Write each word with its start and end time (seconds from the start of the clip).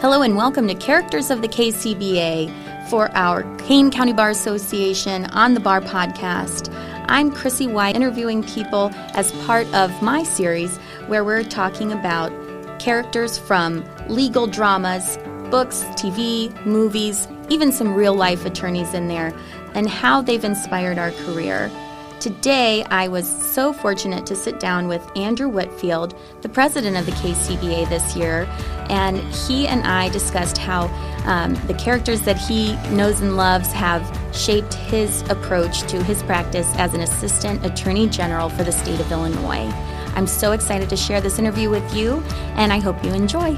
Hello 0.00 0.22
and 0.22 0.36
welcome 0.36 0.68
to 0.68 0.76
Characters 0.76 1.28
of 1.28 1.42
the 1.42 1.48
KCBA 1.48 2.88
for 2.88 3.10
our 3.16 3.42
Kane 3.56 3.90
County 3.90 4.12
Bar 4.12 4.30
Association 4.30 5.24
on 5.32 5.54
the 5.54 5.60
Bar 5.60 5.80
podcast. 5.80 6.72
I'm 7.08 7.32
Chrissie 7.32 7.66
White, 7.66 7.96
interviewing 7.96 8.44
people 8.44 8.92
as 9.14 9.32
part 9.44 9.66
of 9.74 9.90
my 10.00 10.22
series 10.22 10.76
where 11.08 11.24
we're 11.24 11.42
talking 11.42 11.90
about 11.90 12.30
characters 12.78 13.38
from 13.38 13.84
legal 14.06 14.46
dramas, 14.46 15.16
books, 15.50 15.82
TV, 15.96 16.54
movies, 16.64 17.26
even 17.48 17.72
some 17.72 17.92
real 17.92 18.14
life 18.14 18.46
attorneys 18.46 18.94
in 18.94 19.08
there, 19.08 19.34
and 19.74 19.88
how 19.88 20.22
they've 20.22 20.44
inspired 20.44 20.98
our 20.98 21.10
career. 21.10 21.72
Today, 22.20 22.82
I 22.90 23.06
was 23.06 23.28
so 23.28 23.72
fortunate 23.72 24.26
to 24.26 24.34
sit 24.34 24.58
down 24.58 24.88
with 24.88 25.08
Andrew 25.16 25.48
Whitfield, 25.48 26.18
the 26.42 26.48
president 26.48 26.96
of 26.96 27.06
the 27.06 27.12
KCBA 27.12 27.88
this 27.88 28.16
year, 28.16 28.48
and 28.90 29.18
he 29.32 29.68
and 29.68 29.86
I 29.86 30.08
discussed 30.08 30.58
how 30.58 30.88
um, 31.26 31.54
the 31.68 31.74
characters 31.74 32.22
that 32.22 32.36
he 32.36 32.74
knows 32.90 33.20
and 33.20 33.36
loves 33.36 33.70
have 33.70 34.02
shaped 34.34 34.74
his 34.74 35.22
approach 35.30 35.82
to 35.82 36.02
his 36.02 36.20
practice 36.24 36.66
as 36.74 36.92
an 36.92 37.02
assistant 37.02 37.64
attorney 37.64 38.08
general 38.08 38.48
for 38.48 38.64
the 38.64 38.72
state 38.72 38.98
of 38.98 39.12
Illinois. 39.12 39.72
I'm 40.16 40.26
so 40.26 40.50
excited 40.50 40.88
to 40.88 40.96
share 40.96 41.20
this 41.20 41.38
interview 41.38 41.70
with 41.70 41.94
you, 41.94 42.16
and 42.56 42.72
I 42.72 42.80
hope 42.80 43.04
you 43.04 43.12
enjoy. 43.14 43.56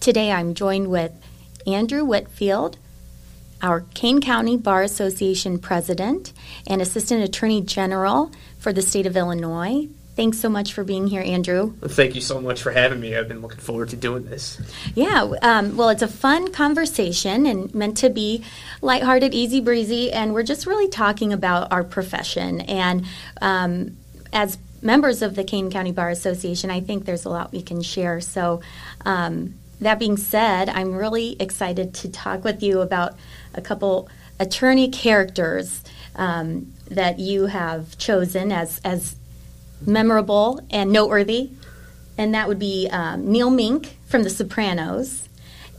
Today, 0.00 0.30
I'm 0.30 0.52
joined 0.52 0.88
with 0.88 1.12
Andrew 1.66 2.04
Whitfield 2.04 2.76
our 3.62 3.82
Kane 3.94 4.20
County 4.20 4.56
Bar 4.56 4.82
Association 4.82 5.58
president 5.58 6.32
and 6.66 6.82
assistant 6.82 7.22
attorney 7.24 7.60
general 7.62 8.30
for 8.58 8.72
the 8.72 8.82
state 8.82 9.06
of 9.06 9.16
Illinois. 9.16 9.88
Thanks 10.16 10.38
so 10.38 10.48
much 10.48 10.72
for 10.72 10.84
being 10.84 11.08
here, 11.08 11.22
Andrew. 11.22 11.74
Thank 11.80 12.14
you 12.14 12.20
so 12.20 12.40
much 12.40 12.62
for 12.62 12.70
having 12.70 13.00
me. 13.00 13.16
I've 13.16 13.26
been 13.26 13.42
looking 13.42 13.58
forward 13.58 13.88
to 13.88 13.96
doing 13.96 14.26
this. 14.26 14.60
Yeah, 14.94 15.32
um, 15.42 15.76
well, 15.76 15.88
it's 15.88 16.02
a 16.02 16.08
fun 16.08 16.52
conversation 16.52 17.46
and 17.46 17.74
meant 17.74 17.96
to 17.98 18.10
be 18.10 18.44
lighthearted, 18.80 19.34
easy 19.34 19.60
breezy, 19.60 20.12
and 20.12 20.32
we're 20.32 20.44
just 20.44 20.66
really 20.66 20.88
talking 20.88 21.32
about 21.32 21.72
our 21.72 21.82
profession. 21.82 22.60
And 22.60 23.06
um, 23.42 23.96
as 24.32 24.56
members 24.82 25.20
of 25.20 25.34
the 25.34 25.42
Kane 25.42 25.68
County 25.68 25.90
Bar 25.90 26.10
Association, 26.10 26.70
I 26.70 26.80
think 26.80 27.06
there's 27.06 27.24
a 27.24 27.30
lot 27.30 27.50
we 27.50 27.62
can 27.62 27.82
share. 27.82 28.20
So, 28.20 28.60
um, 29.04 29.54
that 29.84 29.98
being 29.98 30.16
said, 30.16 30.68
I'm 30.68 30.94
really 30.94 31.36
excited 31.40 31.94
to 31.94 32.08
talk 32.10 32.44
with 32.44 32.62
you 32.62 32.80
about 32.80 33.14
a 33.54 33.60
couple 33.60 34.08
attorney 34.38 34.88
characters 34.88 35.82
um, 36.16 36.72
that 36.90 37.18
you 37.18 37.46
have 37.46 37.96
chosen 37.98 38.52
as 38.52 38.80
as 38.84 39.16
memorable 39.86 40.60
and 40.70 40.92
noteworthy, 40.92 41.50
and 42.16 42.34
that 42.34 42.48
would 42.48 42.58
be 42.58 42.88
um, 42.90 43.30
Neil 43.30 43.50
Mink 43.50 43.96
from 44.06 44.22
The 44.22 44.30
Sopranos 44.30 45.28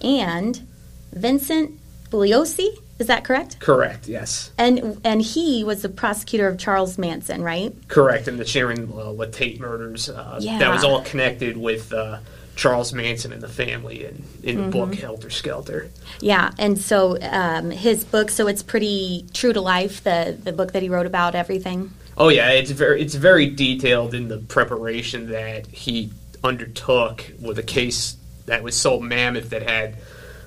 and 0.02 0.66
Vincent 1.11 1.80
Bugliosi. 2.09 2.70
Is 2.98 3.08
that 3.08 3.26
correct? 3.26 3.59
Correct. 3.59 4.08
Yes. 4.08 4.52
And 4.58 5.02
and 5.03 5.22
he 5.22 5.64
was 5.64 5.81
the 5.81 5.89
prosecutor 5.89 6.48
of 6.48 6.58
Charles 6.58 6.98
Manson, 6.98 7.44
right? 7.44 7.73
Correct. 7.88 8.28
And 8.28 8.39
the 8.39 8.45
Sharon 8.45 8.92
uh, 8.94 9.26
Tate 9.31 9.59
murders. 9.59 10.09
Uh, 10.09 10.39
yeah. 10.42 10.59
That 10.59 10.70
was 10.70 10.83
all 10.83 11.02
connected 11.02 11.58
with. 11.58 11.92
Uh, 11.92 12.20
Charles 12.56 12.94
Manson 12.94 13.34
and 13.34 13.42
the 13.42 13.50
family 13.50 14.06
in, 14.06 14.23
in 14.44 14.58
Mm-hmm. 14.58 14.70
the 14.70 14.70
book 14.70 14.95
Helter 14.95 15.30
Skelter. 15.30 15.92
Yeah, 16.22 16.52
and 16.58 16.78
so 16.80 17.17
um, 17.22 17.70
his 17.72 18.03
book, 18.06 18.30
so 18.31 18.48
it's 18.48 18.64
pretty 18.64 19.25
true 19.34 19.53
to 19.53 19.61
life. 19.61 20.03
The 20.03 20.38
the 20.42 20.53
book 20.53 20.72
that 20.73 20.81
he 20.81 20.89
wrote 20.89 21.06
about 21.06 21.36
everything. 21.36 21.92
Oh 22.17 22.30
yeah, 22.30 22.50
it's 22.52 22.72
very 22.72 23.02
it's 23.02 23.16
very 23.16 23.48
detailed 23.50 24.14
in 24.14 24.30
the 24.30 24.38
preparation 24.38 25.30
that 25.30 25.67
he 25.67 26.11
undertook 26.44 27.26
with 27.42 27.59
a 27.59 27.64
case 27.64 28.16
that 28.45 28.64
was 28.64 28.76
so 28.76 29.00
mammoth 29.00 29.50
that 29.50 29.64
had 29.64 29.95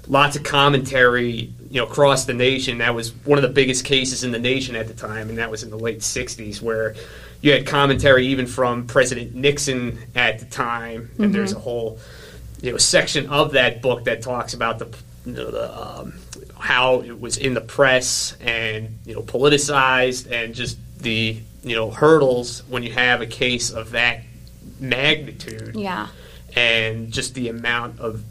lots 0.06 0.36
of 0.36 0.44
commentary, 0.44 1.52
you 1.70 1.80
know, 1.80 1.84
across 1.84 2.24
the 2.24 2.32
nation. 2.32 2.78
That 2.78 2.94
was 2.94 3.12
one 3.26 3.36
of 3.36 3.42
the 3.42 3.48
biggest 3.50 3.84
cases 3.84 4.24
in 4.24 4.32
the 4.32 4.38
nation 4.38 4.76
at 4.76 4.88
the 4.88 4.94
time, 4.94 5.28
and 5.28 5.36
that 5.38 5.50
was 5.50 5.62
in 5.62 5.68
the 5.70 5.78
late 5.78 5.98
'60s, 6.00 6.62
where 6.62 6.94
you 7.40 7.52
had 7.52 7.66
commentary 7.66 8.26
even 8.28 8.46
from 8.46 8.86
President 8.86 9.34
Nixon 9.34 9.98
at 10.14 10.38
the 10.40 10.44
time, 10.46 11.10
and 11.18 11.34
there's 11.34 11.52
a 11.52 11.58
whole 11.58 11.98
you 12.60 12.72
know 12.72 12.78
section 12.78 13.28
of 13.28 13.52
that 13.52 13.80
book 13.82 14.04
that 14.04 14.22
talks 14.22 14.54
about 14.54 14.78
the, 14.80 14.86
you 15.24 15.32
know, 15.32 15.50
the 15.50 15.80
um, 15.80 16.14
how 16.58 17.02
it 17.02 17.20
was 17.20 17.36
in 17.36 17.54
the 17.54 17.60
press 17.60 18.36
and 18.40 18.98
you 19.04 19.14
know 19.14 19.22
politicized 19.22 20.30
and 20.30 20.54
just 20.54 20.76
the 20.98 21.38
you 21.62 21.76
know 21.76 21.90
hurdles 21.90 22.62
when 22.68 22.82
you 22.82 22.92
have 22.92 23.20
a 23.20 23.26
case 23.26 23.70
of 23.70 23.92
that 23.92 24.22
magnitude 24.80 25.74
Yeah. 25.74 26.08
and 26.56 27.12
just 27.12 27.34
the 27.34 27.48
amount 27.48 28.00
of 28.00 28.22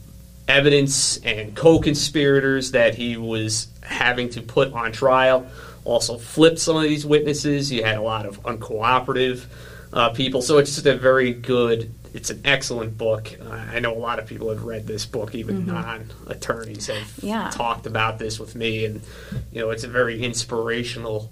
evidence 0.47 1.17
and 1.23 1.55
co-conspirators 1.55 2.71
that 2.71 2.95
he 2.95 3.17
was 3.17 3.67
having 3.81 4.29
to 4.29 4.41
put 4.41 4.71
on 4.73 4.91
trial 4.93 5.45
also 5.87 6.17
flipped 6.17 6.59
some 6.59 6.75
of 6.75 6.83
these 6.83 7.05
witnesses. 7.05 7.71
You 7.71 7.83
had 7.83 7.95
a 7.97 8.01
lot 8.01 8.25
of 8.25 8.41
uncooperative 8.43 9.45
uh, 9.93 10.09
people. 10.09 10.41
So 10.41 10.57
it's 10.57 10.75
just 10.75 10.85
a 10.85 10.97
very 10.97 11.33
good 11.33 11.93
it's 12.13 12.29
an 12.29 12.41
excellent 12.45 12.97
book. 12.97 13.29
Uh, 13.39 13.49
i 13.75 13.79
know 13.79 13.93
a 13.93 13.99
lot 13.99 14.17
of 14.17 14.25
people 14.25 14.49
have 14.49 14.63
read 14.63 14.87
this 14.87 15.05
book 15.05 15.35
even 15.35 15.65
non-attorneys 15.67 16.87
have 16.87 17.13
Yeah. 17.21 17.49
talked 17.51 17.85
about 17.85 18.17
this 18.17 18.39
with 18.39 18.55
me. 18.55 18.85
And 18.85 19.01
you 19.51 19.61
know 19.61 19.69
it's 19.69 19.83
a 19.83 19.87
very 19.87 20.23
inspirational 20.23 21.31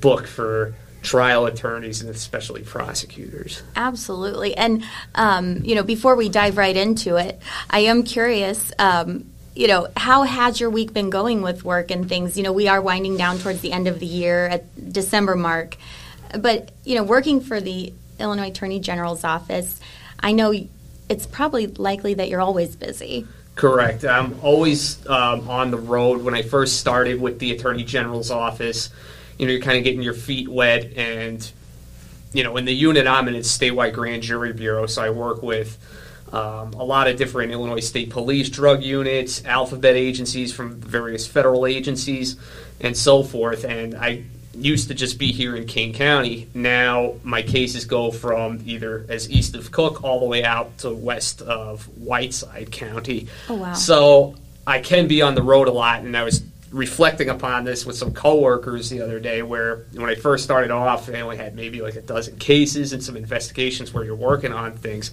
book 0.00 0.26
for 0.26 0.74
trial 1.02 1.46
attorneys 1.46 2.00
and 2.00 2.10
especially 2.10 2.62
prosecutors. 2.62 3.62
Absolutely. 3.76 4.56
And, 4.56 4.82
um, 5.14 5.64
you 5.64 5.76
know, 5.76 5.84
before 5.84 6.16
we 6.16 6.28
dive 6.28 6.56
right 6.56 6.76
into 6.76 7.14
it, 7.16 7.40
I 7.70 7.80
am 7.80 8.02
curious, 8.02 8.72
um, 8.80 9.24
you 9.56 9.68
know, 9.68 9.88
how 9.96 10.22
has 10.24 10.60
your 10.60 10.68
week 10.68 10.92
been 10.92 11.08
going 11.08 11.40
with 11.40 11.64
work 11.64 11.90
and 11.90 12.08
things? 12.08 12.36
You 12.36 12.42
know, 12.42 12.52
we 12.52 12.68
are 12.68 12.80
winding 12.80 13.16
down 13.16 13.38
towards 13.38 13.62
the 13.62 13.72
end 13.72 13.88
of 13.88 13.98
the 13.98 14.06
year 14.06 14.46
at 14.46 14.92
December 14.92 15.34
mark. 15.34 15.76
But, 16.38 16.72
you 16.84 16.94
know, 16.94 17.02
working 17.02 17.40
for 17.40 17.60
the 17.60 17.92
Illinois 18.20 18.48
Attorney 18.48 18.80
General's 18.80 19.24
office, 19.24 19.80
I 20.20 20.32
know 20.32 20.52
it's 21.08 21.26
probably 21.26 21.68
likely 21.68 22.14
that 22.14 22.28
you're 22.28 22.42
always 22.42 22.76
busy. 22.76 23.26
Correct. 23.54 24.04
I'm 24.04 24.38
always 24.42 25.04
um, 25.06 25.48
on 25.48 25.70
the 25.70 25.78
road. 25.78 26.22
When 26.22 26.34
I 26.34 26.42
first 26.42 26.78
started 26.78 27.18
with 27.18 27.38
the 27.38 27.52
Attorney 27.52 27.84
General's 27.84 28.30
office, 28.30 28.90
you 29.38 29.46
know, 29.46 29.52
you're 29.52 29.62
kind 29.62 29.78
of 29.78 29.84
getting 29.84 30.02
your 30.02 30.14
feet 30.14 30.48
wet, 30.48 30.92
and 30.96 31.50
you 32.34 32.44
know, 32.44 32.58
in 32.58 32.66
the 32.66 32.74
unit 32.74 33.06
I'm 33.06 33.28
in, 33.28 33.34
it's 33.34 33.56
statewide 33.56 33.94
grand 33.94 34.22
jury 34.22 34.52
bureau, 34.52 34.84
so 34.86 35.02
I 35.02 35.08
work 35.08 35.42
with 35.42 35.78
um, 36.36 36.74
a 36.74 36.84
lot 36.84 37.08
of 37.08 37.16
different 37.16 37.50
Illinois 37.50 37.80
State 37.80 38.10
Police 38.10 38.50
drug 38.50 38.82
units, 38.82 39.42
alphabet 39.46 39.96
agencies 39.96 40.52
from 40.52 40.74
various 40.74 41.26
federal 41.26 41.64
agencies, 41.64 42.36
and 42.78 42.94
so 42.94 43.22
forth. 43.22 43.64
And 43.64 43.94
I 43.94 44.24
used 44.52 44.88
to 44.88 44.94
just 44.94 45.18
be 45.18 45.32
here 45.32 45.56
in 45.56 45.66
Kane 45.66 45.94
County. 45.94 46.48
Now 46.52 47.14
my 47.22 47.40
cases 47.40 47.86
go 47.86 48.10
from 48.10 48.60
either 48.66 49.06
as 49.08 49.30
east 49.30 49.54
of 49.54 49.72
Cook 49.72 50.04
all 50.04 50.20
the 50.20 50.26
way 50.26 50.44
out 50.44 50.76
to 50.78 50.92
west 50.92 51.40
of 51.40 51.84
Whiteside 51.96 52.70
County. 52.70 53.28
Oh, 53.48 53.54
wow. 53.54 53.72
So 53.72 54.34
I 54.66 54.80
can 54.80 55.08
be 55.08 55.22
on 55.22 55.36
the 55.36 55.42
road 55.42 55.68
a 55.68 55.72
lot, 55.72 56.02
and 56.02 56.14
I 56.14 56.24
was 56.24 56.42
reflecting 56.70 57.30
upon 57.30 57.64
this 57.64 57.86
with 57.86 57.96
some 57.96 58.12
coworkers 58.12 58.90
the 58.90 59.00
other 59.00 59.20
day 59.20 59.40
where 59.40 59.86
when 59.94 60.10
I 60.10 60.16
first 60.16 60.44
started 60.44 60.70
off 60.70 61.08
I 61.08 61.20
only 61.20 61.38
had 61.38 61.54
maybe 61.54 61.80
like 61.80 61.94
a 61.94 62.02
dozen 62.02 62.36
cases 62.36 62.92
and 62.92 63.02
some 63.02 63.16
investigations 63.16 63.94
where 63.94 64.04
you're 64.04 64.14
working 64.14 64.52
on 64.52 64.76
things. 64.76 65.12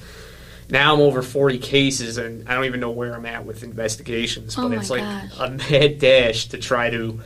Now 0.69 0.93
I'm 0.95 1.01
over 1.01 1.21
40 1.21 1.57
cases 1.59 2.17
and 2.17 2.47
I 2.49 2.55
don't 2.55 2.65
even 2.65 2.79
know 2.79 2.91
where 2.91 3.13
I'm 3.15 3.25
at 3.25 3.45
with 3.45 3.63
investigations, 3.63 4.57
Oh 4.57 4.63
but 4.63 4.69
my 4.69 4.75
it's 4.77 4.89
like 4.89 5.01
gosh. 5.01 5.31
a 5.39 5.49
mad 5.51 5.99
dash 5.99 6.47
to 6.47 6.57
try 6.57 6.89
to 6.89 7.19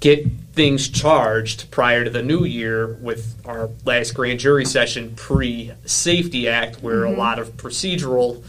get 0.00 0.24
things 0.52 0.88
charged 0.88 1.70
prior 1.72 2.04
to 2.04 2.10
the 2.10 2.22
new 2.22 2.44
year 2.44 2.94
with 3.00 3.34
our 3.44 3.68
last 3.84 4.12
grand 4.12 4.38
jury 4.40 4.64
session 4.64 5.14
pre 5.16 5.72
Safety 5.84 6.48
Act, 6.48 6.82
where 6.82 7.02
Mm-hmm. 7.02 7.14
a 7.14 7.18
lot 7.18 7.38
of 7.38 7.56
procedural 7.56 8.42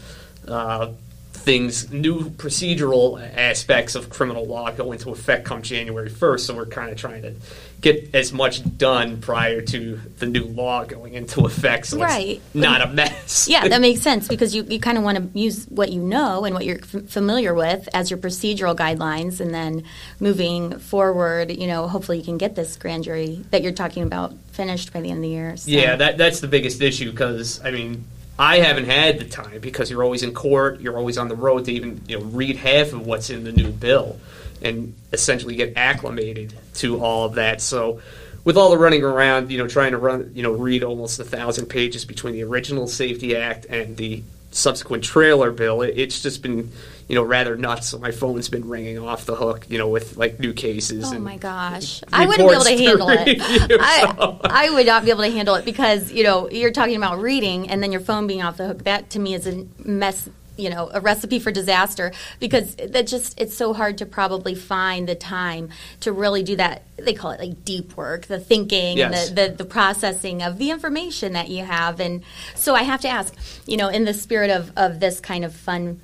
uh, 0.46 0.92
things, 1.32 1.90
new 1.90 2.30
procedural 2.30 3.18
aspects 3.36 3.94
of 3.94 4.10
criminal 4.10 4.44
law 4.46 4.70
go 4.70 4.92
into 4.92 5.10
effect 5.10 5.44
come 5.46 5.62
January 5.62 6.10
1st. 6.10 6.40
So 6.40 6.54
we're 6.54 6.66
kind 6.66 6.90
of 6.90 6.98
trying 6.98 7.22
to 7.22 7.34
get 7.80 8.14
as 8.14 8.30
much 8.30 8.76
done 8.76 9.22
prior 9.22 9.62
to 9.62 9.98
the 10.18 10.26
new 10.26 10.44
law 10.44 10.84
going 10.84 11.14
into 11.14 11.46
effect 11.46 11.86
so 11.86 11.98
Right. 11.98 12.42
it's 12.44 12.54
not 12.54 12.82
a 12.82 12.88
mess. 12.88 13.48
Yeah, 13.50 13.66
that 13.68 13.80
makes 13.80 14.02
sense 14.02 14.28
because 14.28 14.54
you, 14.54 14.64
you 14.64 14.78
kind 14.78 14.98
of 14.98 15.04
want 15.04 15.16
to 15.32 15.38
use 15.38 15.64
what 15.70 15.90
you 15.90 16.02
know 16.02 16.44
and 16.44 16.54
what 16.54 16.66
you're 16.66 16.80
f- 16.80 17.04
familiar 17.08 17.54
with 17.54 17.88
as 17.94 18.10
your 18.10 18.18
procedural 18.18 18.76
guidelines, 18.76 19.40
and 19.40 19.54
then 19.54 19.84
moving 20.20 20.78
forward, 20.78 21.50
you 21.50 21.66
know, 21.66 21.88
hopefully 21.88 22.18
you 22.18 22.24
can 22.24 22.36
get 22.36 22.54
this 22.54 22.76
grand 22.76 23.04
jury 23.04 23.42
that 23.50 23.62
you're 23.62 23.72
talking 23.72 24.02
about 24.02 24.34
finished 24.52 24.92
by 24.92 25.00
the 25.00 25.08
end 25.08 25.18
of 25.18 25.22
the 25.22 25.28
year. 25.28 25.56
So. 25.56 25.70
Yeah, 25.70 25.96
that 25.96 26.18
that's 26.18 26.40
the 26.40 26.48
biggest 26.48 26.82
issue 26.82 27.10
because 27.10 27.64
I 27.64 27.70
mean 27.70 28.04
I 28.40 28.60
haven't 28.60 28.86
had 28.86 29.18
the 29.18 29.26
time 29.26 29.60
because 29.60 29.90
you're 29.90 30.02
always 30.02 30.22
in 30.22 30.32
court, 30.32 30.80
you're 30.80 30.96
always 30.96 31.18
on 31.18 31.28
the 31.28 31.36
road 31.36 31.66
to 31.66 31.72
even 31.72 32.00
you 32.08 32.18
know 32.18 32.24
read 32.24 32.56
half 32.56 32.94
of 32.94 33.06
what's 33.06 33.28
in 33.28 33.44
the 33.44 33.52
new 33.52 33.70
bill 33.70 34.18
and 34.62 34.94
essentially 35.12 35.56
get 35.56 35.76
acclimated 35.76 36.54
to 36.76 37.02
all 37.02 37.26
of 37.26 37.34
that. 37.34 37.60
So 37.60 38.00
with 38.42 38.56
all 38.56 38.70
the 38.70 38.78
running 38.78 39.04
around, 39.04 39.50
you 39.50 39.58
know, 39.58 39.68
trying 39.68 39.92
to 39.92 39.98
run, 39.98 40.32
you 40.34 40.42
know, 40.42 40.52
read 40.52 40.82
almost 40.82 41.20
a 41.20 41.24
thousand 41.24 41.66
pages 41.66 42.06
between 42.06 42.32
the 42.32 42.42
original 42.42 42.86
Safety 42.86 43.36
Act 43.36 43.66
and 43.66 43.98
the 43.98 44.22
subsequent 44.52 45.04
trailer 45.04 45.50
bill, 45.50 45.82
it, 45.82 45.98
it's 45.98 46.22
just 46.22 46.42
been 46.42 46.72
you 47.10 47.16
know 47.16 47.24
rather 47.24 47.56
nuts. 47.56 47.88
So 47.88 47.98
my 47.98 48.12
phone's 48.12 48.48
been 48.48 48.68
ringing 48.68 48.98
off 48.98 49.26
the 49.26 49.34
hook, 49.34 49.66
you 49.68 49.78
know, 49.78 49.88
with 49.88 50.16
like 50.16 50.38
new 50.38 50.52
cases. 50.52 51.12
Oh 51.12 51.18
my 51.18 51.36
gosh, 51.36 52.02
I 52.12 52.24
wouldn't 52.26 52.48
be 52.48 52.54
able 52.54 52.64
to 52.64 52.78
handle 52.78 53.08
it. 53.10 53.26
review, 53.26 53.78
I, 53.80 54.14
so- 54.16 54.40
I 54.44 54.70
would 54.70 54.86
not 54.86 55.04
be 55.04 55.10
able 55.10 55.24
to 55.24 55.30
handle 55.30 55.56
it 55.56 55.64
because 55.64 56.12
you 56.12 56.22
know 56.22 56.48
you're 56.48 56.70
talking 56.70 56.94
about 56.96 57.18
reading 57.20 57.68
and 57.68 57.82
then 57.82 57.90
your 57.90 58.00
phone 58.00 58.26
being 58.28 58.42
off 58.42 58.56
the 58.56 58.68
hook. 58.68 58.84
That 58.84 59.10
to 59.10 59.18
me 59.18 59.34
is 59.34 59.46
a 59.46 59.66
mess. 59.84 60.28
You 60.56 60.68
know, 60.68 60.90
a 60.92 61.00
recipe 61.00 61.38
for 61.38 61.50
disaster 61.50 62.12
because 62.38 62.74
that 62.74 63.06
just 63.06 63.40
it's 63.40 63.56
so 63.56 63.72
hard 63.72 63.96
to 63.98 64.04
probably 64.06 64.54
find 64.54 65.08
the 65.08 65.14
time 65.14 65.70
to 66.00 66.12
really 66.12 66.42
do 66.42 66.56
that. 66.56 66.82
They 66.98 67.14
call 67.14 67.30
it 67.30 67.40
like 67.40 67.64
deep 67.64 67.96
work, 67.96 68.26
the 68.26 68.38
thinking, 68.38 68.98
Yes. 68.98 69.28
and 69.30 69.38
the, 69.38 69.48
the 69.48 69.54
the 69.54 69.64
processing 69.64 70.42
of 70.42 70.58
the 70.58 70.70
information 70.70 71.32
that 71.32 71.48
you 71.48 71.64
have. 71.64 71.98
And 71.98 72.22
so 72.54 72.74
I 72.74 72.82
have 72.82 73.00
to 73.02 73.08
ask, 73.08 73.34
you 73.66 73.78
know, 73.78 73.88
in 73.88 74.04
the 74.04 74.12
spirit 74.12 74.50
of 74.50 74.70
of 74.76 75.00
this 75.00 75.18
kind 75.18 75.46
of 75.46 75.54
fun 75.54 75.98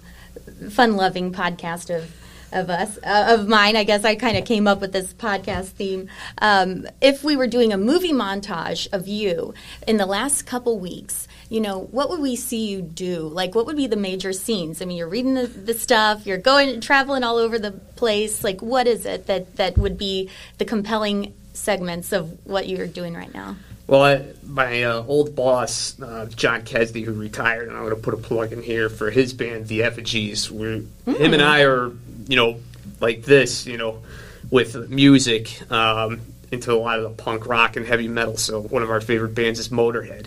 fun 0.70 0.96
loving 0.96 1.32
podcast 1.32 1.94
of 1.94 2.10
of 2.52 2.70
us 2.70 2.96
uh, 3.02 3.34
of 3.36 3.48
mine 3.48 3.76
i 3.76 3.84
guess. 3.84 4.04
I 4.04 4.14
kind 4.14 4.36
of 4.36 4.44
came 4.44 4.66
up 4.66 4.80
with 4.80 4.92
this 4.92 5.12
podcast 5.12 5.66
theme. 5.70 6.08
Um, 6.38 6.86
if 7.00 7.24
we 7.24 7.36
were 7.36 7.48
doing 7.48 7.72
a 7.72 7.76
movie 7.78 8.12
montage 8.12 8.88
of 8.92 9.08
you 9.08 9.54
in 9.86 9.96
the 9.96 10.06
last 10.06 10.46
couple 10.46 10.78
weeks 10.78 11.26
you 11.48 11.60
know 11.60 11.78
what 11.78 12.10
would 12.10 12.20
we 12.20 12.36
see 12.36 12.68
you 12.68 12.82
do? 12.82 13.20
Like 13.28 13.54
what 13.54 13.66
would 13.66 13.76
be 13.76 13.86
the 13.86 13.96
major 13.96 14.32
scenes? 14.32 14.82
I 14.82 14.84
mean 14.84 14.96
you're 14.96 15.08
reading 15.08 15.34
the, 15.34 15.46
the 15.46 15.74
stuff 15.74 16.26
you're 16.26 16.38
going 16.38 16.80
traveling 16.80 17.24
all 17.24 17.36
over 17.36 17.58
the 17.58 17.72
place. 17.72 18.42
Like 18.42 18.62
what 18.62 18.86
is 18.86 19.06
it 19.06 19.26
that 19.26 19.56
that 19.56 19.78
would 19.78 19.98
be 19.98 20.30
the 20.58 20.64
compelling 20.64 21.34
segments 21.52 22.12
of 22.12 22.44
what 22.46 22.68
you're 22.68 22.86
doing 22.86 23.14
right 23.14 23.32
now 23.32 23.56
Well, 23.86 24.02
I, 24.02 24.24
my 24.44 24.82
uh, 24.82 25.04
old 25.06 25.36
boss, 25.36 26.00
uh, 26.00 26.26
John 26.34 26.62
Kezdy, 26.62 27.04
who 27.04 27.12
retired, 27.12 27.68
and 27.68 27.76
I'm 27.76 27.84
going 27.84 27.94
to 27.94 28.00
put 28.02 28.14
a 28.14 28.16
plug 28.16 28.52
in 28.52 28.62
here 28.62 28.88
for 28.88 29.10
his 29.10 29.32
band, 29.32 29.68
The 29.68 29.84
Effigies. 29.84 30.50
Where 30.50 30.80
him 31.04 31.32
and 31.34 31.42
I 31.42 31.62
are, 31.62 31.92
you 32.26 32.36
know, 32.36 32.58
like 33.00 33.22
this, 33.22 33.64
you 33.66 33.78
know, 33.78 34.02
with 34.50 34.90
music 34.90 35.70
um, 35.70 36.20
into 36.50 36.72
a 36.72 36.74
lot 36.74 36.98
of 36.98 37.04
the 37.04 37.22
punk 37.22 37.46
rock 37.46 37.76
and 37.76 37.86
heavy 37.86 38.08
metal. 38.08 38.36
So 38.36 38.60
one 38.62 38.82
of 38.82 38.90
our 38.90 39.00
favorite 39.00 39.34
bands 39.34 39.60
is 39.60 39.68
Motorhead. 39.68 40.26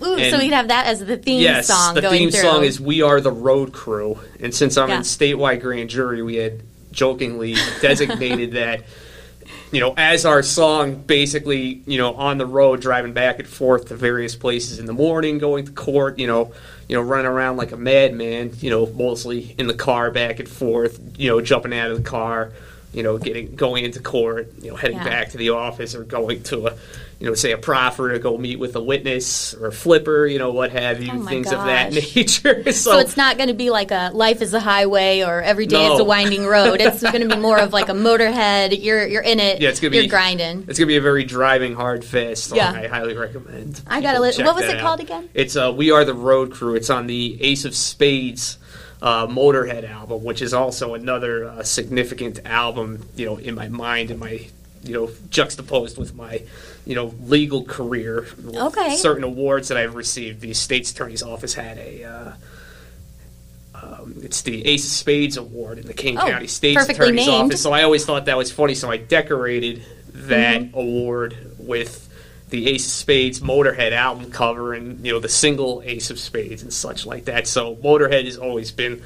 Ooh, 0.00 0.30
so 0.30 0.38
we'd 0.38 0.52
have 0.52 0.68
that 0.68 0.86
as 0.86 1.00
the 1.00 1.16
theme 1.16 1.40
yes, 1.40 1.66
song 1.66 1.94
the 1.96 2.02
theme 2.02 2.30
through 2.30 2.40
song 2.40 2.62
is 2.62 2.80
"We 2.80 3.02
Are 3.02 3.20
the 3.20 3.32
Road 3.32 3.72
Crew," 3.72 4.16
and 4.38 4.54
since 4.54 4.76
I'm 4.76 4.90
Yeah. 4.90 4.98
in 4.98 5.02
statewide 5.02 5.60
grand 5.60 5.90
jury, 5.90 6.22
we 6.22 6.36
had 6.36 6.62
jokingly 6.92 7.56
designated 7.80 8.52
that. 8.52 8.84
You 9.70 9.80
know, 9.80 9.92
as 9.98 10.24
our 10.24 10.42
song, 10.42 10.94
basically, 10.94 11.82
you 11.86 11.98
know, 11.98 12.14
on 12.14 12.38
the 12.38 12.46
road, 12.46 12.80
driving 12.80 13.12
back 13.12 13.38
and 13.38 13.46
forth 13.46 13.88
to 13.88 13.96
various 13.96 14.34
places 14.34 14.78
in 14.78 14.86
the 14.86 14.94
morning, 14.94 15.36
going 15.38 15.66
to 15.66 15.72
court, 15.72 16.18
you 16.18 16.26
know, 16.26 16.52
you 16.88 16.96
know, 16.96 17.02
running 17.02 17.26
around 17.26 17.58
like 17.58 17.72
a 17.72 17.76
madman, 17.76 18.52
you 18.60 18.70
know, 18.70 18.86
mostly 18.86 19.54
in 19.58 19.66
the 19.66 19.74
car 19.74 20.10
back 20.10 20.38
and 20.40 20.48
forth, 20.48 20.98
you 21.18 21.28
know, 21.28 21.42
jumping 21.42 21.74
out 21.74 21.90
of 21.90 21.98
the 22.02 22.08
car, 22.08 22.50
you 22.94 23.02
know, 23.02 23.18
getting 23.18 23.54
going 23.56 23.84
into 23.84 24.00
court, 24.00 24.50
you 24.62 24.70
know, 24.70 24.76
heading 24.76 24.96
Yeah. 24.96 25.04
back 25.04 25.30
to 25.32 25.36
the 25.36 25.50
office 25.50 25.94
or 25.94 26.02
going 26.04 26.42
to 26.44 26.68
a, 26.68 26.74
you 27.20 27.26
know, 27.26 27.34
say 27.34 27.50
a 27.50 27.58
proffer 27.58 28.12
to 28.12 28.20
go 28.20 28.38
meet 28.38 28.60
with 28.60 28.76
a 28.76 28.80
witness 28.80 29.52
or 29.54 29.66
a 29.66 29.72
flipper, 29.72 30.24
you 30.26 30.38
know, 30.38 30.52
what 30.52 30.70
have 30.70 31.02
you, 31.02 31.10
Oh 31.12 31.26
things 31.26 31.50
of 31.50 31.64
that 31.64 31.92
nature. 32.16 32.62
so, 32.66 32.92
So 32.92 32.98
it's 32.98 33.16
not 33.16 33.36
going 33.36 33.48
to 33.48 33.54
be 33.54 33.70
like 33.70 33.90
a 33.90 34.12
life 34.14 34.40
is 34.40 34.54
a 34.54 34.60
highway 34.60 35.22
or 35.24 35.42
every 35.42 35.66
day 35.66 35.84
is 35.84 35.98
a 35.98 36.04
winding 36.04 36.46
road. 36.46 36.80
It's 36.80 37.02
going 37.02 37.22
to 37.22 37.28
be 37.28 37.36
more 37.40 37.58
of 37.58 37.72
like 37.72 37.88
a 37.88 37.92
motorhead. 37.92 38.82
You're 38.84 39.04
you're 39.06 39.22
in 39.22 39.40
it. 39.40 39.60
Yeah, 39.60 39.70
it's 39.70 39.80
gonna 39.80 39.96
you're 39.96 40.04
be- 40.04 40.08
grinding. 40.08 40.64
It's 40.68 40.78
gonna 40.78 40.86
be 40.86 40.96
a 40.96 41.00
very 41.00 41.24
driving, 41.24 41.74
hard, 41.74 42.04
fist. 42.04 42.54
Yeah. 42.54 42.70
I 42.70 42.86
highly 42.86 43.16
recommend. 43.16 43.80
I 43.88 44.00
gotta 44.00 44.18
people 44.24 44.44
li- 44.44 44.44
what 44.46 44.54
was 44.54 44.64
it 44.66 44.76
out. 44.76 44.80
called 44.82 45.00
again? 45.00 45.28
It's 45.34 45.56
uh, 45.56 45.72
"We 45.76 45.90
Are 45.90 46.04
the 46.04 46.14
Road 46.14 46.52
Crew." 46.52 46.76
It's 46.76 46.88
on 46.90 47.08
the 47.08 47.42
Ace 47.42 47.64
of 47.64 47.74
Spades 47.74 48.58
uh, 49.02 49.26
Motorhead 49.26 49.88
album, 49.88 50.22
which 50.22 50.40
is 50.40 50.54
also 50.54 50.94
another 50.94 51.46
uh, 51.46 51.62
significant 51.64 52.38
album. 52.44 53.08
You 53.16 53.26
know, 53.26 53.36
in 53.38 53.56
my 53.56 53.66
mind, 53.68 54.12
in 54.12 54.20
my 54.20 54.46
you 54.84 54.94
know 54.94 55.10
juxtaposed 55.30 55.98
with 55.98 56.14
my 56.14 56.42
you 56.88 56.96
know 56.96 57.14
legal 57.22 57.62
career. 57.64 58.26
Okay. 58.48 58.96
Certain 58.96 59.22
awards 59.22 59.68
that 59.68 59.76
I've 59.78 59.94
received. 59.94 60.40
The 60.40 60.54
state's 60.54 60.90
attorney's 60.90 61.22
office 61.22 61.54
had 61.54 61.78
a. 61.78 62.02
Uh, 62.04 62.32
um, 63.74 64.14
it's 64.22 64.42
the 64.42 64.66
Ace 64.66 64.84
of 64.86 64.90
Spades 64.90 65.36
Award 65.36 65.78
in 65.78 65.86
the 65.86 65.94
Kane 65.94 66.18
Oh, 66.18 66.26
County 66.26 66.48
State's 66.48 66.88
Attorney's 66.88 67.26
named. 67.26 67.44
Office. 67.52 67.62
So 67.62 67.72
I 67.72 67.84
always 67.84 68.04
thought 68.04 68.24
that 68.24 68.36
was 68.36 68.50
funny. 68.50 68.74
So 68.74 68.90
I 68.90 68.96
decorated 68.96 69.84
that 70.12 70.62
Mm-hmm. 70.62 70.76
award 70.78 71.36
with 71.58 72.06
the 72.48 72.66
Ace 72.68 72.86
of 72.86 72.90
Spades 72.92 73.40
Motorhead 73.40 73.92
album 73.92 74.30
cover 74.32 74.72
and 74.72 75.04
you 75.06 75.12
know 75.12 75.20
the 75.20 75.28
single 75.28 75.82
Ace 75.84 76.10
of 76.10 76.18
Spades 76.18 76.62
and 76.62 76.72
such 76.72 77.06
like 77.06 77.26
that. 77.26 77.46
So 77.46 77.76
Motorhead 77.76 78.24
has 78.24 78.36
always 78.38 78.72
been, 78.72 79.02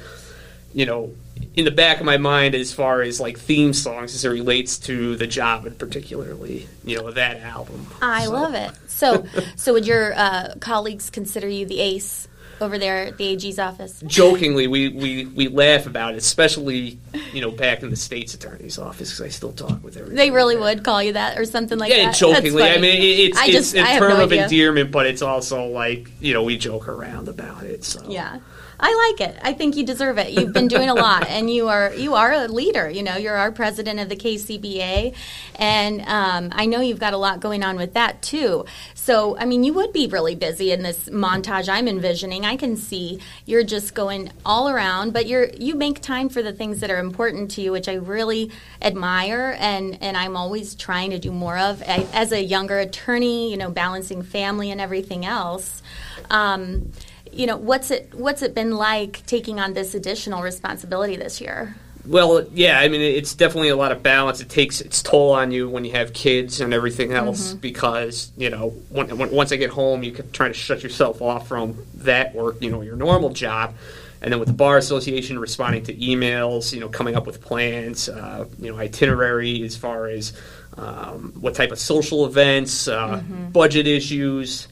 you 0.73 0.85
know, 0.87 1.11
in 1.55 1.65
the 1.65 1.71
back 1.71 1.99
of 1.99 2.05
my 2.05 2.17
mind 2.17 2.55
as 2.55 2.73
far 2.73 3.01
as 3.01 3.19
like 3.19 3.37
theme 3.37 3.73
songs 3.73 4.15
as 4.15 4.25
it 4.25 4.29
relates 4.29 4.77
to 4.79 5.15
the 5.15 5.27
job 5.27 5.65
and 5.65 5.77
particularly 5.77 6.67
you 6.83 6.97
know 6.97 7.11
that 7.11 7.37
album. 7.41 7.85
I 8.01 8.25
So- 8.25 8.31
love 8.31 8.53
it. 8.55 8.71
So 8.87 9.25
so 9.55 9.73
would 9.73 9.85
your 9.87 10.13
uh, 10.15 10.55
colleagues 10.59 11.09
consider 11.09 11.47
you 11.47 11.65
the 11.65 11.79
ace 11.79 12.27
over 12.61 12.77
there 12.77 13.07
at 13.07 13.17
the 13.17 13.25
AG's 13.27 13.59
office? 13.59 14.01
jokingly 14.07 14.67
we, 14.67 14.87
we, 14.89 15.25
we 15.25 15.47
laugh 15.49 15.85
about 15.87 16.13
it, 16.13 16.17
especially 16.17 16.97
you 17.33 17.41
know 17.41 17.51
back 17.51 17.83
in 17.83 17.89
the 17.89 17.95
state's 17.95 18.33
attorney's 18.33 18.77
office 18.79 19.09
because 19.11 19.21
I 19.21 19.29
still 19.29 19.51
talk 19.51 19.83
with 19.83 19.97
everybody. 19.97 20.15
They 20.15 20.31
really 20.31 20.55
there. 20.55 20.63
would 20.63 20.83
call 20.83 21.03
you 21.03 21.13
that 21.13 21.37
or 21.37 21.45
something 21.45 21.77
like 21.77 21.91
that. 21.91 21.97
yeah, 21.97 22.05
that. 22.07 22.15
jokingly. 22.15 22.63
I 22.63 22.77
mean, 22.79 23.01
it- 23.01 23.19
it's 23.29 23.37
I 23.37 23.45
it's 23.45 23.53
just- 23.53 23.75
a 23.75 23.81
I 23.81 23.85
have 23.87 23.99
term 23.99 24.17
no 24.17 24.23
of 24.23 24.31
idea. 24.31 24.43
endearment, 24.45 24.91
but 24.91 25.05
it's 25.07 25.21
also 25.21 25.65
like 25.67 26.09
you 26.21 26.33
know 26.33 26.43
we 26.43 26.57
joke 26.57 26.87
around 26.87 27.27
about 27.27 27.63
it. 27.63 27.83
So 27.83 28.03
Yeah. 28.09 28.39
I 28.79 29.11
like 29.17 29.29
it. 29.29 29.37
I 29.41 29.53
think 29.53 29.75
you 29.75 29.85
deserve 29.85 30.17
it. 30.17 30.31
You've 30.31 30.53
been 30.53 30.67
doing 30.67 30.89
a 30.89 30.93
lot, 30.93 31.27
and 31.29 31.49
you 31.49 31.69
are 31.69 31.93
you 31.93 32.15
are 32.15 32.31
a 32.31 32.47
leader. 32.47 32.89
You 32.89 33.03
know, 33.03 33.15
you're 33.17 33.35
our 33.35 33.51
president 33.51 33.99
of 33.99 34.09
the 34.09 34.15
KCBA, 34.15 35.15
and 35.55 36.01
um, 36.01 36.49
I 36.51 36.65
know 36.65 36.81
you've 36.81 36.99
got 36.99 37.13
a 37.13 37.17
lot 37.17 37.39
going 37.39 37.63
on 37.63 37.75
with 37.75 37.93
that 37.93 38.21
too. 38.21 38.65
So, 38.95 39.37
I 39.37 39.45
mean, 39.45 39.63
you 39.63 39.73
would 39.73 39.91
be 39.91 40.07
really 40.07 40.35
busy 40.35 40.71
in 40.71 40.81
this 40.81 41.09
montage 41.09 41.67
I'm 41.67 41.87
envisioning. 41.87 42.45
I 42.45 42.55
can 42.55 42.77
see 42.77 43.19
you're 43.45 43.63
just 43.63 43.93
going 43.93 44.31
all 44.45 44.69
around, 44.69 45.13
but 45.13 45.27
you're 45.27 45.49
you 45.49 45.75
make 45.75 46.01
time 46.01 46.29
for 46.29 46.41
the 46.41 46.53
things 46.53 46.79
that 46.79 46.89
are 46.89 46.99
important 46.99 47.51
to 47.51 47.61
you, 47.61 47.71
which 47.71 47.89
I 47.89 47.95
really 47.95 48.51
admire, 48.81 49.55
and 49.59 49.97
and 50.01 50.17
I'm 50.17 50.35
always 50.35 50.75
trying 50.75 51.11
to 51.11 51.19
do 51.19 51.31
more 51.31 51.57
of. 51.57 51.81
I, 51.83 52.07
as 52.13 52.31
a 52.31 52.41
younger 52.41 52.79
attorney, 52.79 53.51
you 53.51 53.57
know, 53.57 53.69
balancing 53.69 54.21
family 54.23 54.71
and 54.71 54.81
everything 54.81 55.25
else. 55.25 55.81
Um, 56.29 56.91
you 57.33 57.45
know 57.45 57.57
what's 57.57 57.91
it 57.91 58.13
what's 58.13 58.41
it 58.41 58.53
been 58.55 58.71
like 58.77 59.25
taking 59.25 59.59
on 59.59 59.73
this 59.73 59.93
additional 59.95 60.41
responsibility 60.41 61.15
this 61.15 61.41
year 61.41 61.75
Well, 62.05 62.45
yeah, 62.53 62.79
I 62.79 62.89
mean, 62.89 62.99
it's 62.99 63.33
definitely 63.33 63.69
a 63.69 63.77
lot 63.77 63.93
of 63.93 64.03
balance. 64.03 64.41
It 64.41 64.49
takes 64.49 64.81
its 64.81 65.01
toll 65.01 65.31
on 65.31 65.51
you 65.51 65.69
when 65.69 65.85
you 65.85 65.93
have 65.93 66.11
kids 66.11 66.59
and 66.59 66.73
everything 66.73 67.13
else 67.13 67.51
Mm-hmm. 67.51 67.59
because, 67.59 68.29
you 68.35 68.49
know, 68.49 68.71
when, 68.89 69.17
when, 69.17 69.31
once 69.31 69.53
I 69.53 69.55
get 69.55 69.69
home, 69.69 70.03
you 70.03 70.11
can 70.11 70.29
try 70.31 70.49
to 70.49 70.53
shut 70.53 70.83
yourself 70.83 71.21
off 71.21 71.47
from 71.47 71.77
that 72.03 72.35
work, 72.35 72.57
you 72.61 72.69
know, 72.71 72.81
your 72.81 72.97
normal 72.97 73.29
job. 73.29 73.73
And 74.21 74.31
then 74.33 74.39
with 74.39 74.49
the 74.49 74.53
Bar 74.53 74.77
Association, 74.77 75.39
responding 75.39 75.83
to 75.85 75.93
emails, 75.95 76.73
you 76.73 76.81
know, 76.81 76.89
coming 76.89 77.15
up 77.15 77.25
with 77.25 77.39
plans, 77.41 78.09
uh, 78.09 78.45
you 78.59 78.69
know, 78.69 78.77
itinerary 78.77 79.63
as 79.63 79.77
far 79.77 80.07
as 80.07 80.33
um, 80.77 81.31
what 81.39 81.55
type 81.55 81.71
of 81.71 81.79
social 81.79 82.25
events, 82.25 82.87
uh, 82.89 83.21
Mm-hmm. 83.21 83.49
budget 83.51 83.87
issues, 83.87 84.67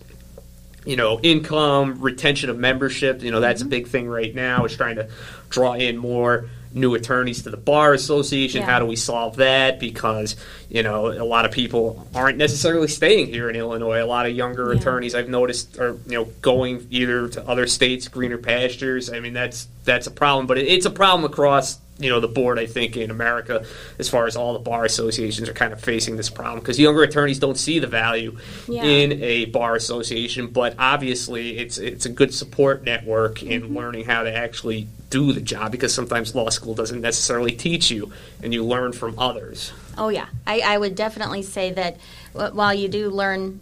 you 0.85 0.95
know, 0.95 1.19
income, 1.21 2.01
retention 2.01 2.50
of 2.50 2.57
membership. 2.57 3.21
You 3.21 3.31
know, 3.31 3.39
that's 3.39 3.61
a 3.61 3.63
mm-hmm. 3.65 3.69
big 3.69 3.88
thing 3.88 4.07
right 4.07 4.33
now. 4.33 4.65
Is 4.65 4.75
trying 4.75 4.95
to 4.95 5.09
draw 5.50 5.73
in 5.73 5.97
more 5.97 6.50
new 6.73 6.95
attorneys 6.95 7.43
to 7.43 7.50
the 7.50 7.57
bar 7.57 7.93
association. 7.93 8.61
Yeah. 8.61 8.67
How 8.67 8.79
do 8.79 8.85
we 8.85 8.95
solve 8.95 9.38
that? 9.38 9.79
Because 9.79 10.35
you 10.69 10.83
know, 10.83 11.07
a 11.07 11.25
lot 11.25 11.45
of 11.45 11.51
people 11.51 12.07
aren't 12.15 12.38
necessarily 12.38 12.88
staying 12.88 13.27
here 13.27 13.50
in 13.50 13.55
Illinois. 13.55 14.01
A 14.01 14.05
lot 14.05 14.25
of 14.25 14.35
younger 14.35 14.73
Yeah. 14.73 14.79
attorneys 14.79 15.13
I've 15.13 15.29
noticed 15.29 15.77
are 15.77 15.97
you 16.07 16.17
know 16.17 16.25
going 16.41 16.88
either 16.89 17.27
to 17.29 17.47
other 17.47 17.67
states, 17.67 18.07
greener 18.07 18.38
pastures. 18.38 19.11
I 19.11 19.19
mean, 19.19 19.33
that's 19.33 19.67
that's 19.85 20.07
a 20.07 20.11
problem, 20.11 20.47
but 20.47 20.57
it, 20.57 20.67
it's 20.67 20.85
a 20.85 20.91
problem 20.91 21.29
across. 21.29 21.79
You 22.01 22.10
know 22.10 22.20
the 22.20 22.27
board. 22.27 22.58
I 22.60 22.65
think 22.65 22.98
in 22.98 23.12
America, 23.12 23.65
as 24.00 24.10
far 24.10 24.25
as 24.27 24.36
all 24.36 24.53
the 24.53 24.60
bar 24.60 24.86
associations 24.86 25.48
are 25.50 25.53
kind 25.53 25.72
of 25.74 25.81
facing 25.81 26.17
this 26.17 26.29
problem 26.29 26.60
because 26.60 26.79
younger 26.79 27.03
attorneys 27.03 27.39
don't 27.39 27.58
see 27.58 27.79
the 27.79 27.88
value 27.88 28.38
Yeah. 28.67 28.84
in 28.84 29.22
a 29.24 29.46
bar 29.46 29.75
association, 29.75 30.48
but 30.48 30.75
obviously 30.79 31.58
it's 31.58 31.77
it's 31.77 32.05
a 32.05 32.10
good 32.10 32.34
support 32.34 32.84
network 32.84 33.43
in 33.43 33.62
Mm-hmm. 33.62 33.77
learning 33.77 34.05
how 34.05 34.24
to 34.24 34.34
actually 34.36 34.88
do 35.10 35.34
the 35.34 35.41
job 35.41 35.72
because 35.72 35.93
sometimes 35.93 36.34
law 36.34 36.50
school 36.50 36.74
doesn't 36.74 37.01
necessarily 37.01 37.51
teach 37.51 37.91
you, 37.91 38.12
and 38.41 38.53
you 38.53 38.63
learn 38.63 38.93
from 38.93 39.17
others. 39.20 39.72
oh 39.98 40.10
yeah 40.10 40.27
I, 40.48 40.62
I 40.62 40.77
would 40.77 40.96
definitely 40.96 41.43
say 41.43 41.72
that 41.74 41.98
while 42.34 42.74
you 42.74 42.88
do 42.88 43.10
learn 43.10 43.60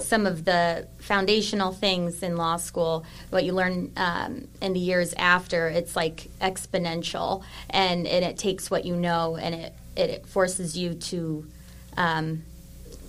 some 0.00 0.26
of 0.26 0.44
the 0.44 0.86
foundational 1.02 1.72
things 1.72 2.22
in 2.22 2.36
law 2.36 2.56
school 2.56 3.04
what 3.30 3.44
you 3.44 3.52
learn 3.52 3.90
um, 3.96 4.46
in 4.60 4.72
the 4.72 4.78
years 4.78 5.12
after 5.14 5.68
it's 5.68 5.96
like 5.96 6.30
exponential 6.40 7.42
and, 7.70 8.06
and 8.06 8.24
it 8.24 8.38
takes 8.38 8.70
what 8.70 8.84
you 8.84 8.94
know 8.94 9.36
and 9.36 9.54
it, 9.54 9.74
it, 9.96 10.26
forces 10.26 10.78
you 10.78 10.94
to 10.94 11.44
um, 11.96 12.44